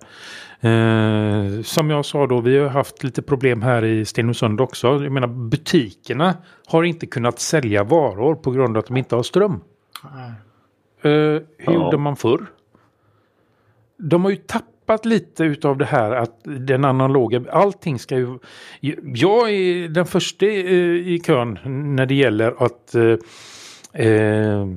[0.61, 4.87] Eh, som jag sa då, vi har haft lite problem här i Stenungsund också.
[5.03, 6.37] Jag menar butikerna
[6.67, 9.61] har inte kunnat sälja varor på grund av att de inte har ström.
[10.15, 10.31] Nej.
[11.01, 11.73] Eh, hur Ja.
[11.73, 12.45] gjorde man förr?
[13.97, 14.69] De har ju tappat
[15.05, 18.39] lite utav det här att den analoga, allting ska ju...
[19.15, 20.53] Jag är den första eh,
[21.13, 21.59] i kön
[21.95, 24.67] när det gäller att eh, eh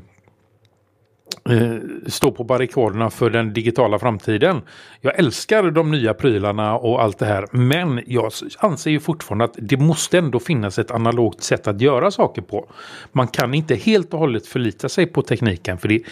[2.07, 4.63] stå på barrikaderna för den digitala framtiden.
[5.01, 7.47] Jag älskar de nya prylarna och allt det här.
[7.53, 12.11] Men jag anser ju fortfarande att det måste ändå finnas ett analogt sätt att göra
[12.11, 12.71] saker på.
[13.13, 15.79] Man kan inte helt och hållet förlita sig på tekniken.
[15.79, 16.03] För det,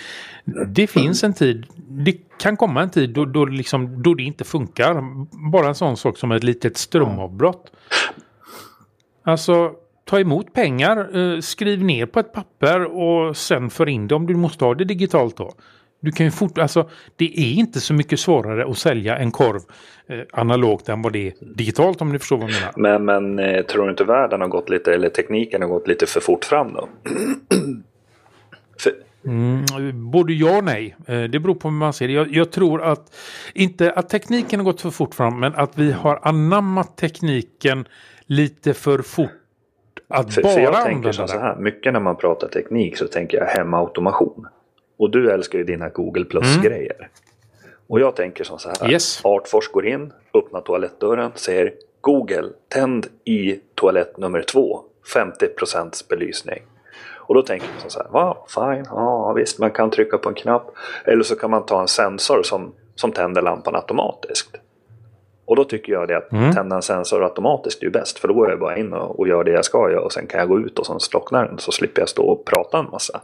[0.66, 4.44] det finns en tid, det kan komma en tid då, då, liksom, då det inte
[4.44, 5.02] funkar.
[5.50, 7.70] Bara en sån sak som ett litet strömavbrott.
[9.24, 9.72] Alltså,
[10.06, 14.26] ta emot pengar, eh, skriv ner på ett papper och sen för in det om
[14.26, 15.52] du måste ha det digitalt då.
[16.00, 19.60] Du kan ju fort, alltså, det är inte så mycket svårare att sälja en korv
[20.06, 22.98] eh, analogt än vad det är digitalt om ni förstår vad jag menar.
[22.98, 26.06] Men, men eh, tror du inte världen har gått lite, eller tekniken har gått lite
[26.06, 26.88] för fort fram då?
[28.80, 28.92] för,
[29.24, 29.64] Mm,
[30.10, 30.96] både ja och nej.
[31.06, 32.14] Eh, Det beror på hur man ser det.
[32.14, 33.14] Jag, jag tror att
[33.54, 37.88] inte att tekniken har gått för fort fram men att vi har anammat tekniken
[38.26, 39.30] lite för fort
[40.08, 43.06] att för, bara för jag tänker som så här, mycket när man pratar teknik så
[43.06, 44.46] tänker jag hemautomation.
[44.98, 47.08] Och du älskar ju dina Google Plus-grejer.
[47.86, 48.76] Och jag tänker som så här.
[48.80, 48.92] Mm.
[48.92, 49.20] Yes.
[49.24, 54.80] Artfors går in, öppnar toalettdörren, säger Google, tänd i toalett nummer två,
[55.14, 56.62] 50% belysning.
[57.26, 60.34] Och då tänker man så här, va, fine, ja visst, man kan trycka på en
[60.34, 60.76] knapp.
[61.04, 64.56] Eller så kan man ta en sensor som, som tänder lampan automatiskt.
[65.46, 66.52] Och då tycker jag det att Mm.
[66.52, 68.18] tända en sensor automatiskt är ju bäst.
[68.18, 70.26] För då går jag bara in och, och gör det jag ska göra och sen
[70.26, 72.90] kan jag gå ut och sen slocknar den så slipper jag stå och prata en
[72.90, 73.20] massa.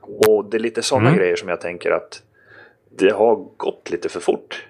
[0.00, 1.18] Och det är lite sådana Mm.
[1.18, 2.22] grejer som jag tänker att
[2.98, 4.66] det har gått lite för fort.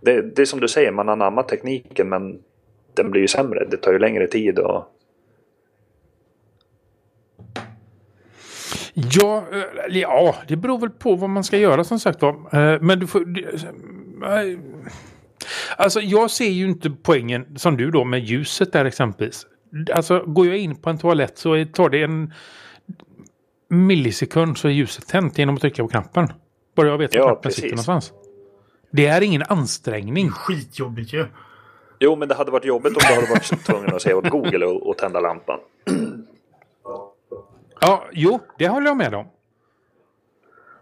[0.00, 2.42] Det, det är som du säger, man anammar tekniken men
[2.94, 3.64] den blir ju sämre.
[3.70, 4.84] Det tar ju längre tid och
[8.94, 12.30] Ja, eh, ja, det beror väl på vad man ska göra som sagt var.
[12.52, 13.24] Eh, Men du får...
[15.76, 19.46] Alltså jag ser ju inte poängen som du då med ljuset där exempelvis.
[19.94, 22.32] Alltså går jag in på en toalett så är- tar det en
[23.68, 26.28] millisekund så är ljuset tänt genom att trycka på knappen.
[26.76, 27.56] Bara jag vet var Ja, knappen precis.
[27.62, 28.12] sitter någonstans.
[28.90, 30.30] Det är ingen ansträngning.
[30.30, 31.26] Skitjobbigt ju.
[32.00, 34.66] Jo, men det hade varit jobbigt om du hade varit tvungen att säga åt Google
[34.66, 35.58] och, och tända lampan.
[37.80, 39.26] Ja, jo, det håller jag med om.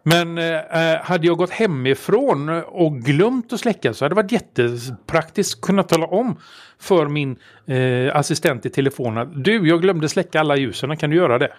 [0.07, 5.55] Men eh, hade jag gått hemifrån och glömt att släcka så hade det varit jättepraktiskt
[5.55, 6.41] att kunna tala om
[6.79, 7.37] för min
[7.67, 11.53] eh, assistent i telefonen att du, jag glömde släcka alla ljusen, kan du göra det?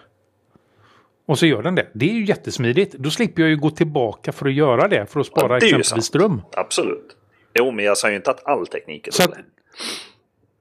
[1.26, 1.86] Och så gör den det.
[1.94, 2.94] Det är ju jättesmidigt.
[2.94, 6.04] Då slipper jag ju gå tillbaka för att göra det, för att spara Ja, exempelvis
[6.04, 6.42] ström.
[6.52, 7.16] Absolut.
[7.54, 9.44] Jo, men jag sa ju inte att all teknik är Så dålig.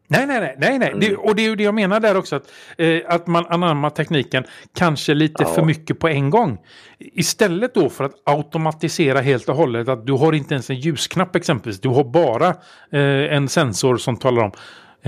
[0.08, 0.94] Nej, nej, nej, nej, nej.
[1.00, 2.36] Det, och det är ju det jag menar där också.
[2.36, 4.44] Att, eh, att man anammar tekniken
[4.78, 5.50] kanske lite Ja.
[5.50, 6.58] för mycket på en gång.
[7.00, 9.88] Istället då för att automatisera helt och hållet.
[9.90, 11.80] Att du har inte ens en ljusknapp exempelvis.
[11.82, 12.48] Du har bara
[12.92, 14.52] eh, en sensor som talar om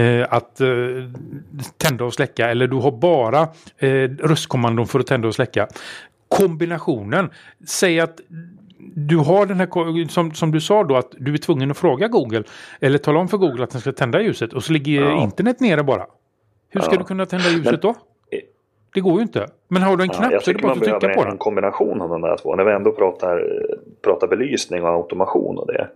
[0.03, 0.67] eh, att eh,
[1.77, 2.49] tända och släcka.
[2.49, 3.41] Eller du har bara
[3.77, 5.67] eh, röstkommandon för att tända och släcka.
[6.29, 7.29] kombinationen.
[7.67, 8.19] Säg att
[8.79, 12.07] du har den här, som, som du sa då, att du är tvungen att fråga
[12.07, 12.43] Google.
[12.79, 15.23] Eller tala om för Google att den ska tända ljuset och så ligger ja.
[15.23, 16.05] internet nere bara.
[16.69, 16.97] Hur ska ja.
[16.97, 17.95] du kunna tända ljuset Men, då?
[18.93, 19.47] Det går ju inte.
[19.67, 21.17] Men har du en knapp ja, så är det bara att trycka på den.
[21.17, 22.55] Jag en kombination av de där två.
[22.55, 23.43] När vi ändå pratar,
[24.01, 25.87] pratar belysning och automation och det.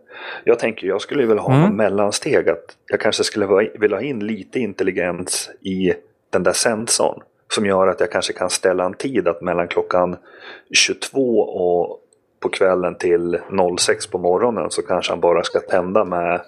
[0.44, 1.66] Jag tänker jag skulle vilja ha mm.
[1.66, 2.50] en mellansteg.
[2.50, 5.94] Att jag kanske skulle vilja ha in lite intelligens i
[6.30, 7.22] den där sensorn.
[7.48, 10.16] Som gör att jag kanske kan ställa en tid att mellan klockan
[10.74, 12.00] 22 och
[12.42, 13.39] på kvällen till
[13.78, 16.42] 06 på morgonen så kanske han bara ska tända med,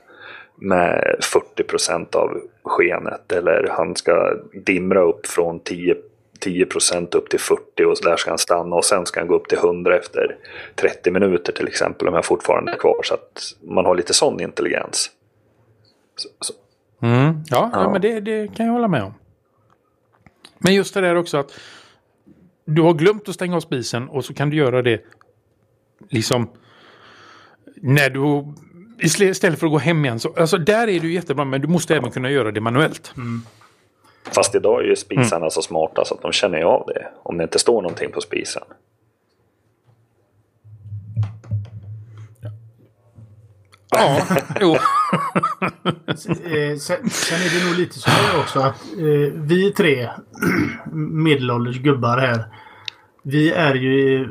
[0.56, 3.32] med 40 procent av skenet.
[3.32, 4.34] Eller han ska
[4.66, 5.96] dimra upp från 10
[6.44, 6.66] 10
[7.12, 9.48] upp till 40 och så där ska han stanna och sen ska han gå upp
[9.48, 10.36] till 100 efter
[10.76, 13.00] 30 minuter till exempel om jag fortfarande är kvar.
[13.04, 15.12] Så att man har lite sån intelligens.
[16.16, 16.54] Så, så.
[17.06, 17.90] Mm, ja, ja.
[17.92, 19.14] men det, det kan jag hålla med om.
[20.58, 21.52] Men just det där också att
[22.66, 25.02] du har glömt att stänga av spisen och så kan du göra det
[26.10, 26.50] liksom
[27.76, 28.54] när du
[29.00, 30.20] istället för att gå hem igen.
[30.20, 33.14] Så, alltså där är du jättebra men du måste även kunna göra det manuellt.
[33.18, 33.42] Mm.
[34.36, 35.50] Fast idag är ju spisarna mm.
[35.50, 37.08] så smarta så att de känner ju av det.
[37.24, 38.64] Om det inte står någonting på spisen.
[43.90, 44.22] Ja,
[44.62, 44.76] jo.
[46.34, 50.10] Eh, sen, sen, är det nog lite så här också att eh, vi tre
[50.94, 52.44] medelålders gubbar här.
[53.24, 54.28] Vi är ju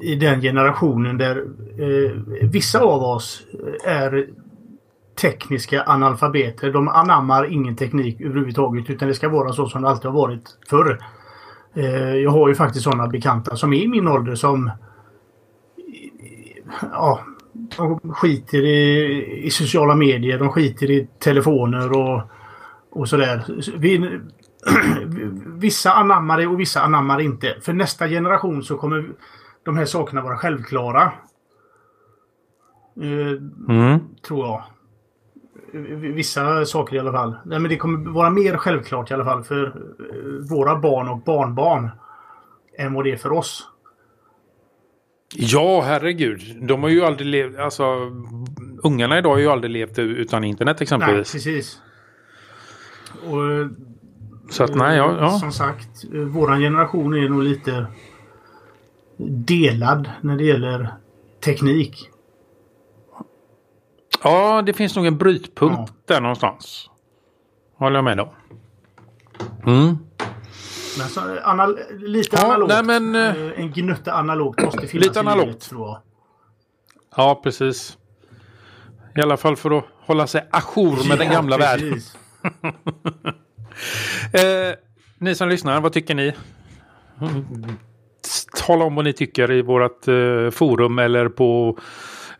[0.00, 1.44] i den generationen där
[1.78, 2.12] eh,
[2.50, 3.46] vissa av oss
[3.84, 4.26] eh, är
[5.20, 6.72] tekniska analfabeter.
[6.72, 10.58] De anammar ingen teknik överhuvudtaget utan det ska vara så som det alltid har varit
[10.68, 10.98] förr.
[11.74, 14.72] Eh, jag har ju faktiskt sådana bekanta som är i min ålder som eh,
[16.92, 17.20] ja,
[17.76, 22.22] de skiter i, i sociala medier, de skiter i telefoner och,
[22.90, 23.44] och sådär.
[23.76, 24.20] Vi,
[25.46, 27.56] vissa anammar det och vissa anammar inte.
[27.60, 29.04] För nästa generation så kommer
[29.68, 31.12] de här sakerna vara självklara.
[33.00, 34.00] Eh, mm.
[34.26, 34.62] Tror jag.
[35.98, 37.36] Vissa saker i alla fall.
[37.44, 41.18] Nej, men det kommer vara mer självklart i alla fall för eh, våra barn och
[41.18, 41.90] barnbarn.
[42.78, 43.68] Än vad det är för oss.
[45.34, 46.66] Ja, herregud.
[46.66, 47.84] De har ju aldrig levt, alltså
[48.82, 51.34] ungarna idag har ju aldrig levt utan internet exempelvis.
[51.34, 51.82] Nej, precis.
[53.24, 53.70] Och,
[54.50, 55.30] så att nej, ja, ja.
[55.30, 57.86] Som sagt, våran generation är nog lite
[59.26, 60.94] delad när det gäller
[61.44, 62.10] teknik.
[64.22, 66.14] Ja, det finns nog en brytpunkt ja.
[66.14, 66.90] där någonstans.
[67.76, 68.28] Håller jag med om.
[69.66, 69.98] Mm.
[70.98, 72.72] Men så, anal lite ja, analogt.
[72.72, 75.60] Nej, men, uh, en gnutta analogt måste finnas lite analogt.
[75.60, 76.00] tror jag.
[77.16, 77.98] Ja, precis.
[79.16, 81.92] I alla fall för att hålla sig ajour med ja, den gamla världen.
[84.32, 84.74] eh,
[85.18, 86.34] ni som lyssnar, vad tycker ni?
[88.68, 91.78] Tala om vad ni tycker i vårt eh, forum eller på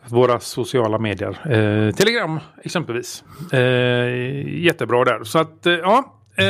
[0.09, 1.39] våra sociala medier.
[1.45, 3.25] Eh, Telegram exempelvis.
[3.53, 5.25] Eh, jättebra där.
[5.25, 6.15] Så att eh, ja.
[6.37, 6.47] Eh,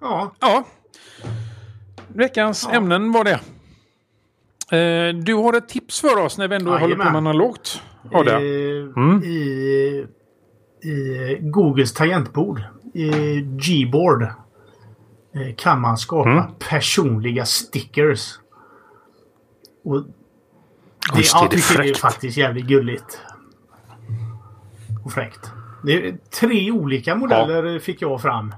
[0.00, 0.32] ja.
[0.40, 0.64] ja.
[2.08, 2.76] Veckans ja.
[2.76, 3.40] ämnen var det.
[4.76, 6.90] Eh, du har ett tips för oss när vi ändå Jajamän.
[6.90, 7.82] håller på med analogt.
[8.10, 8.36] Ja, det.
[8.36, 9.22] Mm.
[9.24, 10.06] I,
[10.82, 12.62] I Googles tangentbord,
[12.94, 13.10] i
[13.40, 14.26] Gboard,
[15.56, 16.44] kan man skapa mm.
[16.70, 18.38] personliga stickers.
[19.84, 20.02] Och
[21.12, 23.20] det, Just det, ja, det är faktiskt jävligt gulligt.
[25.04, 25.52] Och fräckt.
[25.84, 27.80] Det är tre olika modeller ja.
[27.80, 28.54] fick jag fram.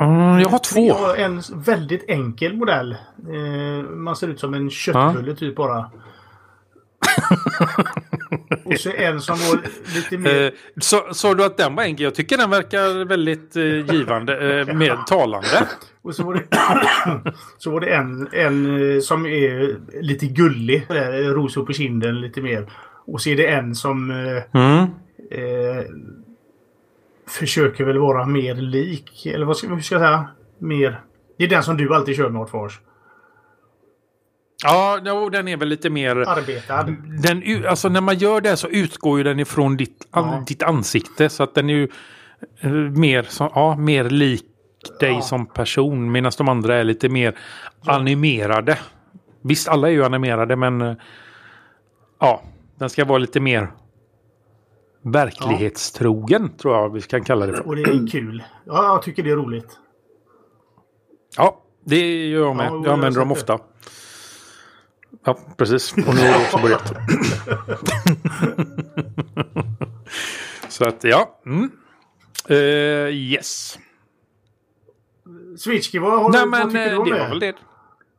[0.00, 0.88] Mm, jag har två.
[0.88, 2.96] Jag har en väldigt enkel modell.
[3.28, 5.36] Eh, man ser ut som en köttbulle ja.
[5.36, 5.90] typ bara.
[8.64, 9.60] och så en som var
[9.94, 10.44] lite mer...
[10.44, 12.04] Eh, sa du att den var enkel?
[12.04, 14.60] Jag tycker den verkar väldigt eh, givande.
[14.60, 15.68] Eh, mer talande.
[16.02, 16.44] och så var det,
[17.58, 20.86] så var det en, en som är lite gullig.
[21.34, 22.72] Rosor på kinden lite mer.
[23.06, 24.80] Och så är det en som mm.
[25.30, 25.84] eh,
[27.28, 29.26] försöker väl vara mer lik.
[29.26, 30.28] Eller vad ska, hur ska jag säga?
[30.58, 31.00] Mer...
[31.38, 32.80] Det är den som du alltid kör med Fars.
[34.62, 36.16] Ja, no, den är väl lite mer...
[36.16, 36.96] Arbetad.
[37.22, 40.44] Den, alltså när man gör det så utgår ju den ifrån ditt, ja.
[40.46, 41.28] ditt ansikte.
[41.28, 41.88] Så att den är ju
[42.60, 44.44] eh, mer, så, ja, mer lik
[45.00, 45.20] dig ja.
[45.20, 46.12] som person.
[46.12, 47.38] Medan de andra är lite mer
[47.86, 48.78] animerade.
[49.42, 50.80] Visst, alla är ju animerade men...
[50.80, 50.94] Eh,
[52.20, 52.42] ja,
[52.78, 53.68] den ska vara lite mer
[55.04, 56.58] verklighetstrogen ja.
[56.62, 57.66] tror jag vi kan kalla det för.
[57.66, 58.42] Och det är kul.
[58.64, 59.78] Ja, jag tycker det är roligt.
[61.36, 62.66] Ja, det gör jag med.
[62.66, 63.58] Ja, jag använder dem ofta.
[65.24, 65.92] Ja, precis.
[65.92, 66.92] Och nu har jag också börjat.
[70.68, 71.40] Så att ja.
[71.46, 71.70] Mm.
[72.50, 72.56] Uh,
[73.10, 73.78] yes.
[75.58, 77.20] Switchkey, vad, har Nej du, men vad tycker eh, du om det det?
[77.20, 77.54] var väl det.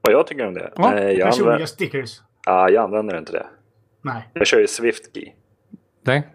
[0.01, 0.71] Vad jag tycker om det?
[0.75, 2.21] Ja, Nej, jag, Personliga använder, stickers?
[2.45, 3.45] ja, jag använder inte det.
[4.01, 4.29] Nej.
[4.33, 5.31] Jag kör ju SwiftKey.
[6.01, 6.27] Nej.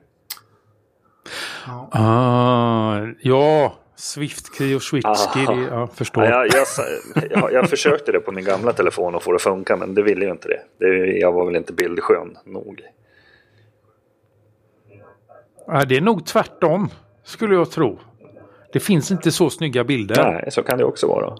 [1.66, 1.89] Ja.
[1.93, 5.46] Ah, ja, SwiftKey och SwitchKey.
[5.46, 6.24] Det- Jag förstår.
[6.24, 6.66] Ja, jag,
[7.30, 10.03] jag, jag, försökte det på min gamla telefon och få det att funka men det
[10.03, 10.61] ville ju inte det.
[10.78, 12.80] det jag var väl inte bildskön nog.
[15.66, 16.88] Ja, det är nog tvärtom,
[17.24, 17.99] skulle jag tro.
[18.72, 20.30] Det finns inte så snygga bilder.
[20.32, 21.36] Nej, så kan det också vara.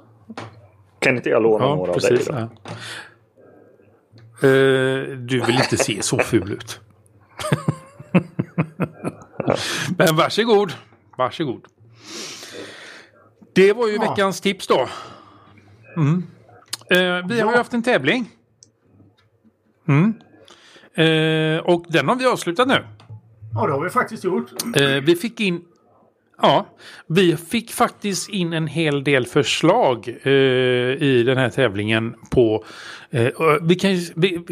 [0.99, 2.29] Kan inte jag låna Ja, några precis.
[2.29, 2.51] av dig då?
[4.41, 4.49] Ja.
[4.49, 6.81] Eh, du vill inte se så ful ut.
[9.99, 10.73] Men varsågod.
[11.19, 11.65] Varsågod.
[13.59, 14.01] Det var ju Ja.
[14.11, 14.89] veckans tips då.
[15.97, 16.23] Mm.
[16.91, 17.57] Eh, vi har ju Ja.
[17.57, 18.31] haft en tävling.
[19.89, 20.15] Mm.
[20.95, 22.85] Eh, och den har vi avslutat nu.
[23.55, 24.51] ja, det har vi faktiskt gjort.
[24.77, 25.61] Eh, vi fick in...
[26.43, 26.67] Ja,
[27.07, 30.33] vi fick faktiskt in en hel del förslag eh,
[31.03, 32.65] i den här tävlingen på...
[33.11, 33.29] Eh,
[33.63, 33.97] vi kan,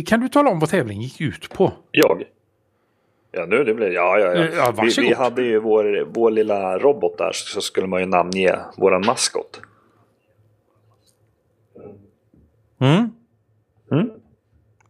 [0.04, 1.72] kan du tala om vad tävlingen gick ut på?
[1.90, 2.22] Jag?
[3.37, 4.74] Ja, nu det blir Ja, ja, ja, ja.
[4.82, 9.03] Vi, vi hade ju vår, vår lilla robot där så skulle man ju namnge våran
[9.07, 9.61] maskot.
[12.80, 13.11] Mm.
[13.93, 14.11] Mm.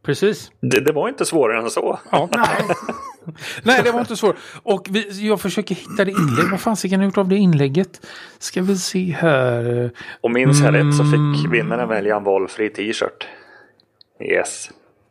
[0.02, 0.50] Precis.
[0.60, 1.98] Det, det var inte svårare än så.
[2.12, 2.28] Ja.
[2.36, 2.76] Nej.
[3.62, 4.36] Nej, det var inte svårt.
[4.62, 6.50] Och vi, jag försöker hitta det inlägg.
[6.50, 8.06] Vad fan har gjort av det inlägget?
[8.38, 9.90] Ska vi se här.
[10.20, 11.34] Och minns jag rätt så Mm.
[11.34, 13.26] fick vinnaren välja en valfri t-shirt.
[14.20, 14.70] Yes.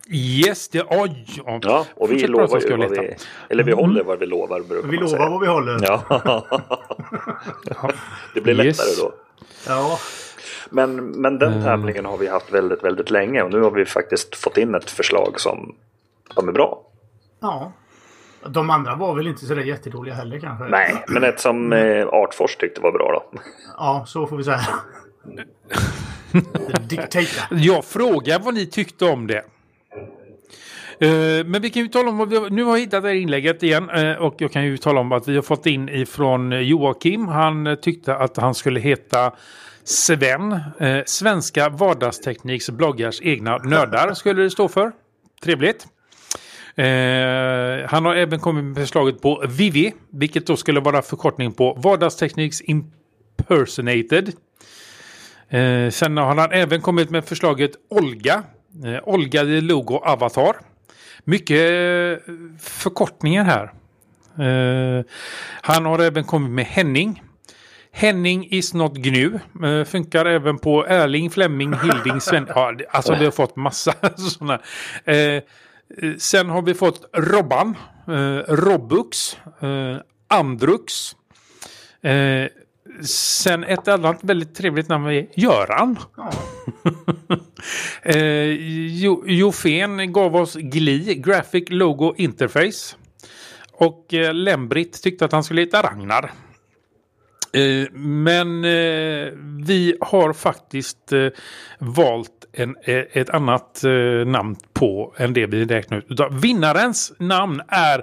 [0.10, 0.84] Yes, det...
[0.90, 1.26] Oj!
[1.46, 3.16] Ja, Ja, och vi Fortsätt lovar ju vad vi...
[3.50, 5.30] Eller vi håller vad vi lovar brukar Vi lovar säga.
[5.30, 5.80] vad vi håller.
[5.82, 6.04] Ja.
[8.34, 9.00] det blir lättare Yes.
[9.00, 9.14] då.
[9.68, 10.00] Ja.
[10.70, 14.36] Men, men den tävlingen har vi haft väldigt, väldigt länge och nu har vi faktiskt
[14.36, 15.76] fått in ett förslag som,
[16.34, 16.82] som är bra.
[17.42, 17.72] ja.
[18.48, 20.66] De andra var väl inte sådär jättedåliga heller kanske?
[20.66, 23.40] Nej, men ett som eh, Artfors tyckte var bra då.
[23.78, 24.62] Ja, så får vi säga.
[27.50, 29.44] Jag frågar vad ni tyckte om det.
[31.00, 33.16] Eh, men vi kan ju tala om vad vi nu har jag hittat det här
[33.16, 36.68] inlägget igen eh, och jag kan ju tala om att vi har fått in ifrån
[36.68, 37.28] Joakim.
[37.28, 39.32] Han eh, tyckte att han skulle heta
[39.84, 40.52] Sven.
[40.80, 44.92] Eh, Svenska vardagstekniks bloggars egna nördar skulle det stå för.
[45.44, 45.88] Trevligt.
[46.76, 51.74] Eh, han har även kommit med förslaget på Vivi, vilket då skulle vara förkortning på
[51.74, 54.32] Vardagstekniks Impersonated.
[55.50, 58.44] Eh, sen har han även kommit med förslaget Olga.
[58.86, 60.56] Eh, Olga the Logo Avatar.
[61.28, 63.74] Mycket eh, förkortningar här.
[64.48, 65.06] Eh,
[65.62, 67.24] han har även kommit med Henning.
[67.92, 69.40] Henning is not gnu.
[69.64, 72.48] Eh, funkar även på Erling, Flemming, Hilding, Sven.
[72.56, 74.62] Ja, alltså vi har fått massa sådana.
[76.18, 77.78] Sen har vi fått Robban.
[78.48, 79.38] Robux.
[80.28, 81.16] Andrux.
[83.06, 86.00] Sen ett annat väldigt trevligt namn är Göran.
[86.18, 86.32] Ja.
[88.04, 88.52] Eh,
[89.02, 92.96] jo, Jofen gav oss GLI, Graphic Logo Interface.
[93.72, 96.32] Och eh, Lembrit tyckte att han skulle heta Ragnar.
[97.54, 99.32] Eh, men eh,
[99.66, 101.28] vi har faktiskt eh,
[101.80, 106.06] valt en, eh, ett annat eh, namn på än det vi räknar ut.
[106.10, 108.02] Utan Vinnarens namn är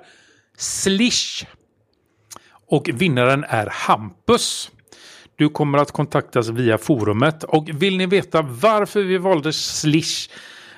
[0.57, 1.47] Slish.
[2.67, 4.71] Och vinnaren är Hampus.
[5.37, 7.45] Du kommer att kontaktas via forumet.
[7.45, 10.31] Och vill ni veta varför vi valde Slish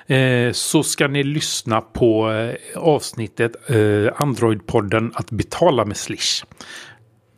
[0.07, 3.75] eh, så ska ni lyssna på eh, avsnittet eh,
[4.21, 6.45] Android-podden att betala med Slish.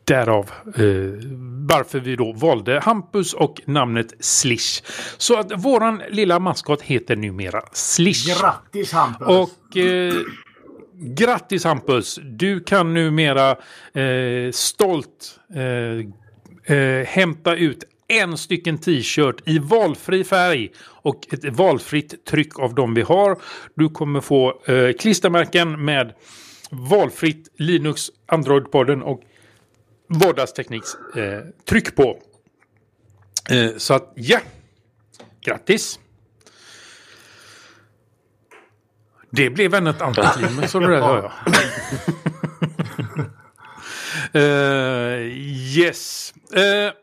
[0.06, 0.84] Därav eh,
[1.70, 4.84] varför vi då valde Hampus och namnet Slish.
[5.18, 8.40] Så att våran lilla maskot heter numera Slish.
[8.40, 9.28] Grattis Hampus!
[9.28, 10.14] Och eh,
[10.94, 12.20] grattis Hampus!
[12.24, 13.52] Du kan numera
[13.94, 16.08] eh, stolt eh,
[16.68, 22.94] eh, hämta ut en stycken t-shirt i valfri färg och ett valfritt tryck av dem
[22.94, 23.42] vi har.
[23.76, 26.14] Du kommer få eh, klistermärken med
[26.70, 29.22] valfritt Linux, Android-podden och
[30.08, 32.20] vardagstekniks eh, tryck på.
[33.50, 34.40] Eh, så att ja,
[35.42, 36.00] grattis!
[39.30, 41.32] Det blev ännu ett antiklimax så det där hör jag.
[44.34, 44.42] Eh,
[45.78, 46.34] yes.
[46.56, 46.94] Uh,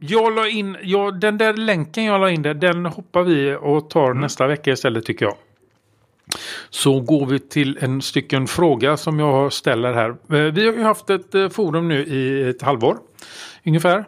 [0.00, 3.90] jag la in, ja, den där länken jag la in där, den hoppar vi och
[3.90, 5.34] tar nästa vecka istället tycker jag.
[6.70, 10.08] Så går vi till en stycken fråga som jag ställer här.
[10.10, 12.98] Eh, vi har ju haft ett forum nu i ett halvår
[13.64, 14.04] ungefär.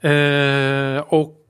[0.00, 1.42] Eh, och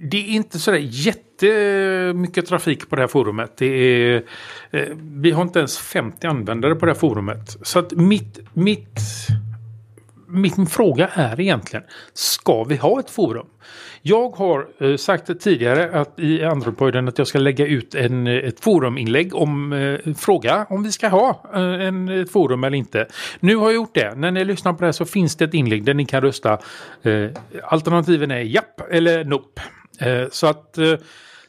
[0.00, 3.56] det är inte sådär jättemycket trafik på det här forumet.
[3.56, 4.22] Det är,
[4.70, 7.56] eh, vi har inte ens 50 användare på det här forumet.
[7.62, 9.00] Så att mitt, mitt
[10.28, 13.46] min fråga är egentligen, ska vi ha ett forum?
[14.02, 18.60] Jag har eh, sagt tidigare att i Androidpodden att jag ska lägga ut en, ett
[18.60, 23.06] foruminlägg om eh, fråga om vi ska ha eh, en, ett forum eller inte.
[23.40, 24.14] Nu har jag gjort det.
[24.14, 26.58] När ni lyssnar på det här så finns det ett inlägg där ni kan rösta.
[27.02, 27.30] Eh,
[27.64, 29.62] alternativen är japp eller nope.
[30.00, 30.94] Eh, så att eh,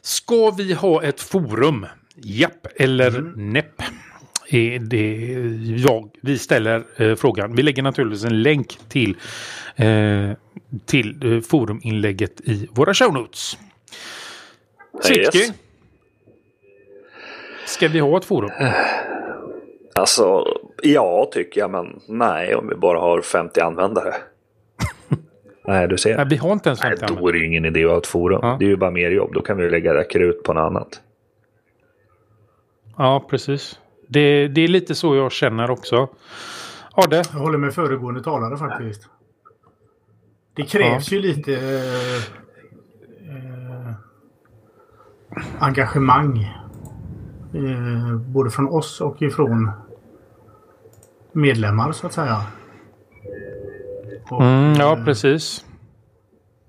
[0.02, 1.86] ska vi ha ett forum?
[2.16, 3.52] Japp eller mm.
[3.52, 3.82] nepp?
[4.48, 5.16] Är det
[5.82, 7.56] jag, vi ställer eh, frågan.
[7.56, 9.16] Vi lägger naturligtvis en länk till,
[9.76, 10.30] eh,
[10.86, 13.58] till eh, foruminlägget i våra show notes.
[15.02, 15.38] Sitski.
[15.38, 15.52] Yes.
[17.66, 18.50] Ska vi ha ett forum?
[19.94, 20.44] Alltså,
[20.82, 24.14] ja tycker jag, men nej om vi bara har 50 användare.
[25.66, 26.16] nej, du ser.
[26.16, 27.98] Nej, vi har inte ens 50 nej, Då är det ju ingen idé att ha
[27.98, 28.40] ett forum.
[28.42, 28.56] Ja.
[28.58, 29.34] Det är ju bara mer jobb.
[29.34, 31.00] Då kan vi lägga krut på något annat.
[32.96, 33.78] Ja, precis.
[34.08, 36.08] Det, det är lite så jag känner också.
[36.92, 37.16] Adde?
[37.16, 39.08] Jag håller med föregående talare faktiskt.
[40.54, 41.16] Det krävs ja.
[41.16, 42.16] ju lite eh,
[43.36, 43.94] eh,
[45.58, 46.54] engagemang.
[47.54, 49.70] Eh, både från oss och ifrån
[51.32, 52.42] medlemmar så att säga.
[54.30, 55.64] Och, mm, ja, eh, precis.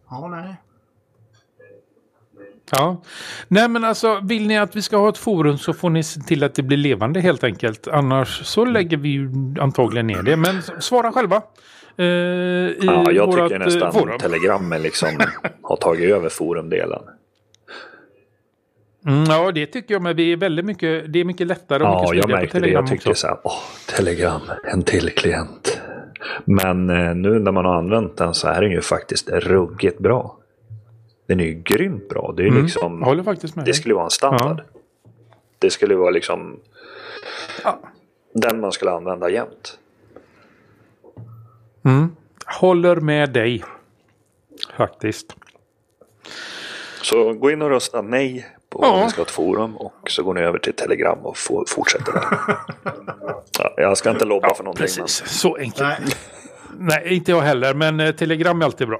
[0.09, 0.55] Ja, nej.
[2.71, 3.01] Ja,
[3.47, 6.21] nej men alltså vill ni att vi ska ha ett forum så får ni se
[6.21, 7.87] till att det blir levande helt enkelt.
[7.87, 10.35] Annars så lägger vi ju antagligen ner det.
[10.35, 11.41] Men svara själva.
[11.97, 14.19] Eh, ja, jag tycker eh, nästan forum.
[14.19, 15.09] Telegrammen liksom
[15.63, 17.01] har tagit över forumdelen.
[19.07, 20.01] Mm, ja, det tycker jag.
[20.01, 22.61] Men vi är väldigt mycket, det är mycket lättare och ja, mycket smidigare på Telegram
[22.61, 22.69] det.
[22.69, 23.21] Jag tyckte också.
[23.21, 23.53] så här, åh,
[23.95, 24.41] Telegram,
[24.73, 25.81] en till klient.
[26.45, 30.38] Men eh, nu när man har använt den så är den ju faktiskt ruggigt bra.
[31.29, 32.33] Den är ju grymt bra.
[32.37, 32.63] Det, är mm.
[32.63, 34.61] liksom, håller faktiskt med det skulle vara en standard.
[34.67, 34.79] Ja.
[35.59, 36.59] Det skulle vara liksom
[37.63, 37.79] ja.
[38.33, 39.79] den man skulle använda jämt.
[41.85, 42.15] Mm.
[42.45, 43.63] Håller med dig.
[44.77, 45.35] Faktiskt.
[47.01, 48.91] Så gå in och rösta nej på ja.
[48.91, 52.13] om vi ska ha ett forum och så går ni över till Telegram och fortsätter
[52.13, 52.25] där.
[53.59, 54.83] ja, jag ska inte lobba ja, för någonting.
[54.83, 55.29] Precis, men...
[55.29, 55.79] så enkelt.
[55.79, 56.15] Nej.
[56.77, 57.15] nej.
[57.15, 58.99] inte jag heller, men eh, Telegram är alltid bra.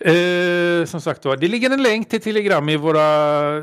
[0.00, 3.62] Eh, som sagt var, det ligger en länk till Telegram i våra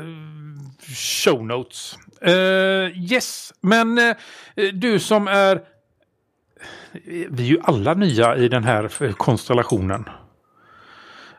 [0.94, 1.98] show notes.
[2.20, 4.16] Eh, yes, men eh,
[4.72, 5.60] du som är...
[7.30, 10.08] Vi är ju alla nya i den här konstellationen.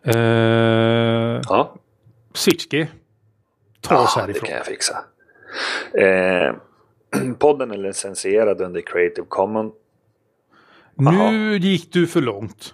[0.04, 0.16] Eh,
[1.50, 1.76] ja.
[2.34, 2.88] Sitski,
[3.82, 4.44] ta oss ja, härifrån.
[4.44, 4.98] det kan jag fixa.
[5.94, 6.56] Eh,
[7.40, 9.74] podden är licensierad under Creative Commons.
[10.96, 12.74] Nu gick du för långt.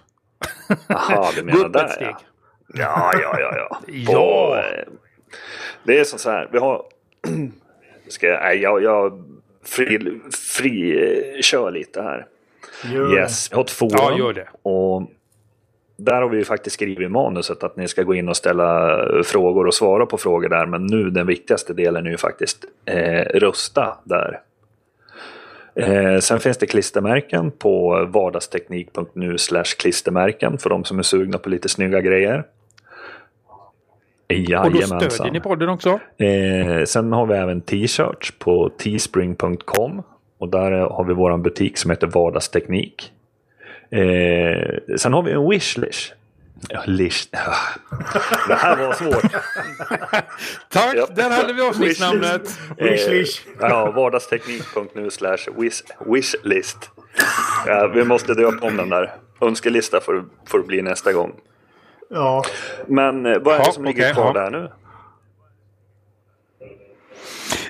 [0.88, 2.20] Jaha, du menar där ja.
[2.74, 3.80] Ja, ja, ja, ja.
[3.86, 4.58] ja.
[4.58, 4.84] Eh,
[5.84, 6.84] det är så här, vi har...
[8.08, 9.24] Ska jag, jag, jag
[9.64, 12.26] fri, fri kör lite här.
[12.92, 13.14] Gör.
[13.14, 13.92] Yes, vi har ett forum.
[13.92, 14.48] Ja, gör det.
[14.62, 15.02] Och
[15.96, 18.98] där har vi ju faktiskt skrivit i manuset att ni ska gå in och ställa
[19.24, 20.66] frågor och svara på frågor där.
[20.66, 24.40] Men nu den viktigaste delen är ju faktiskt eh, rösta där.
[25.74, 29.36] Eh, sen finns det klistermärken på vardagsteknik.nu
[29.78, 32.44] klistermärken för de som är sugna på lite snygga grejer.
[34.28, 34.96] Jajamensan.
[34.96, 36.00] Och då stödjer ni podden också?
[36.18, 40.02] Eh, sen har vi även t-shirts på teespring.com.
[40.38, 43.12] Och där har vi vår butik som heter Vardagsteknik.
[43.90, 46.14] Eh, sen har vi en wishlist
[46.68, 47.30] Ja, list.
[48.48, 49.32] Det här var svårt.
[50.68, 51.06] Tack, ja.
[51.14, 52.58] där hade vi avsnittsnamnet.
[52.78, 53.42] Wishlist.
[53.46, 55.46] Eh, ja, vardagsteknik.nu slash
[56.06, 56.90] wishlist.
[57.66, 59.14] Ja, vi måste döpa om den där.
[59.40, 61.32] Önskelista får, får bli nästa gång.
[62.10, 62.44] Ja.
[62.86, 64.70] Men eh, vad är det som ligger okay, kvar där nu?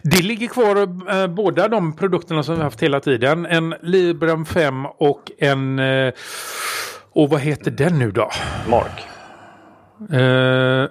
[0.02, 0.76] Det ligger kvar
[1.10, 3.46] eh, båda de produkterna som vi haft hela tiden.
[3.46, 6.12] En Librem 5 och en eh,
[7.14, 8.30] och vad heter den nu då?
[8.68, 9.02] Mark.
[10.12, 10.88] Uh,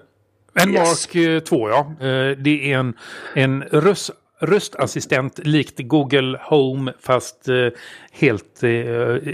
[0.54, 1.14] en yes.
[1.16, 1.94] Mark 2 ja.
[2.02, 2.94] Uh, det är en,
[3.36, 7.70] en röst, röstassistent likt Google Home fast uh,
[8.12, 8.62] helt,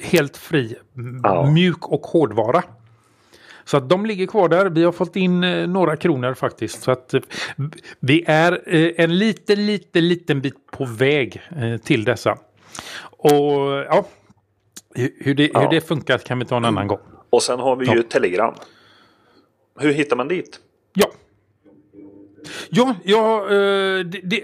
[0.03, 0.75] helt fri.
[1.23, 1.53] Oh.
[1.53, 2.63] Mjuk och hårdvara.
[3.65, 4.69] Så att de ligger kvar där.
[4.69, 5.41] Vi har fått in
[5.73, 6.81] några kronor faktiskt.
[6.81, 7.13] Så att
[7.99, 8.69] vi är
[9.01, 11.41] en liten, liten, liten bit på väg
[11.83, 12.37] till dessa.
[13.01, 14.05] Och ja,
[14.95, 15.59] hur det, ja.
[15.61, 16.99] hur det funkar kan vi ta en annan gång.
[17.29, 17.95] Och sen har vi ja.
[17.95, 18.53] ju Telegram.
[19.79, 20.59] Hur hittar man dit?
[20.93, 21.11] Ja.
[22.69, 24.43] Ja, ja uh, det, det,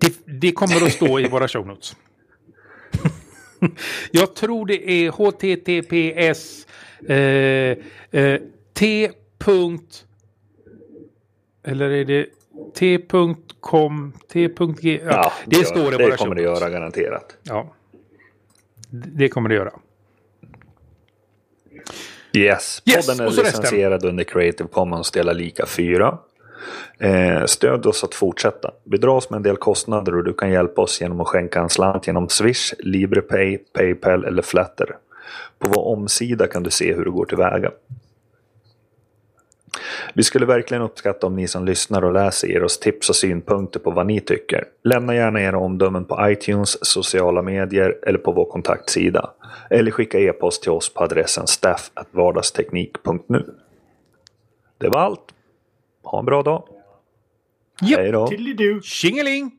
[0.00, 1.96] det, det, kommer att stå i våra show notes.
[4.10, 6.66] Jag tror det är https
[7.10, 8.38] uh, uh,
[8.74, 9.10] t.
[11.64, 12.26] Eller är det
[12.74, 15.00] t.com, t.g?
[15.04, 16.10] Ja, det, det står i våra show notes.
[16.10, 17.36] Det kommer det göra garanterat.
[17.42, 17.74] Ja.
[18.90, 19.72] Det kommer det göra.
[22.32, 26.18] Yes, Yes, podden är licensierad under Creative Commons delar lika 4.
[26.98, 28.70] Eh, stöd oss att fortsätta.
[28.84, 31.68] Vi dras med en del kostnader och du kan hjälpa oss genom att skänka en
[31.68, 34.96] slant genom Swish, LibrePay, Paypal eller Flatter.
[35.58, 37.70] På vår omsida kan du se hur du går tillväga.
[40.14, 43.80] Vi skulle verkligen uppskatta om ni som lyssnar och läser ger oss tips och synpunkter
[43.80, 44.64] på vad ni tycker.
[44.84, 49.30] Lämna gärna era omdömen på iTunes, sociala medier eller på vår kontaktsida.
[49.70, 53.54] Eller skicka e-post till oss på adressen staff.vardagsteknik.nu.
[54.78, 55.34] Det var allt.
[56.02, 56.68] Ha en bra dag.
[57.82, 58.00] Japp.
[58.00, 58.26] Hej då.
[58.26, 58.80] Till du.
[58.82, 59.50] Tjingeling!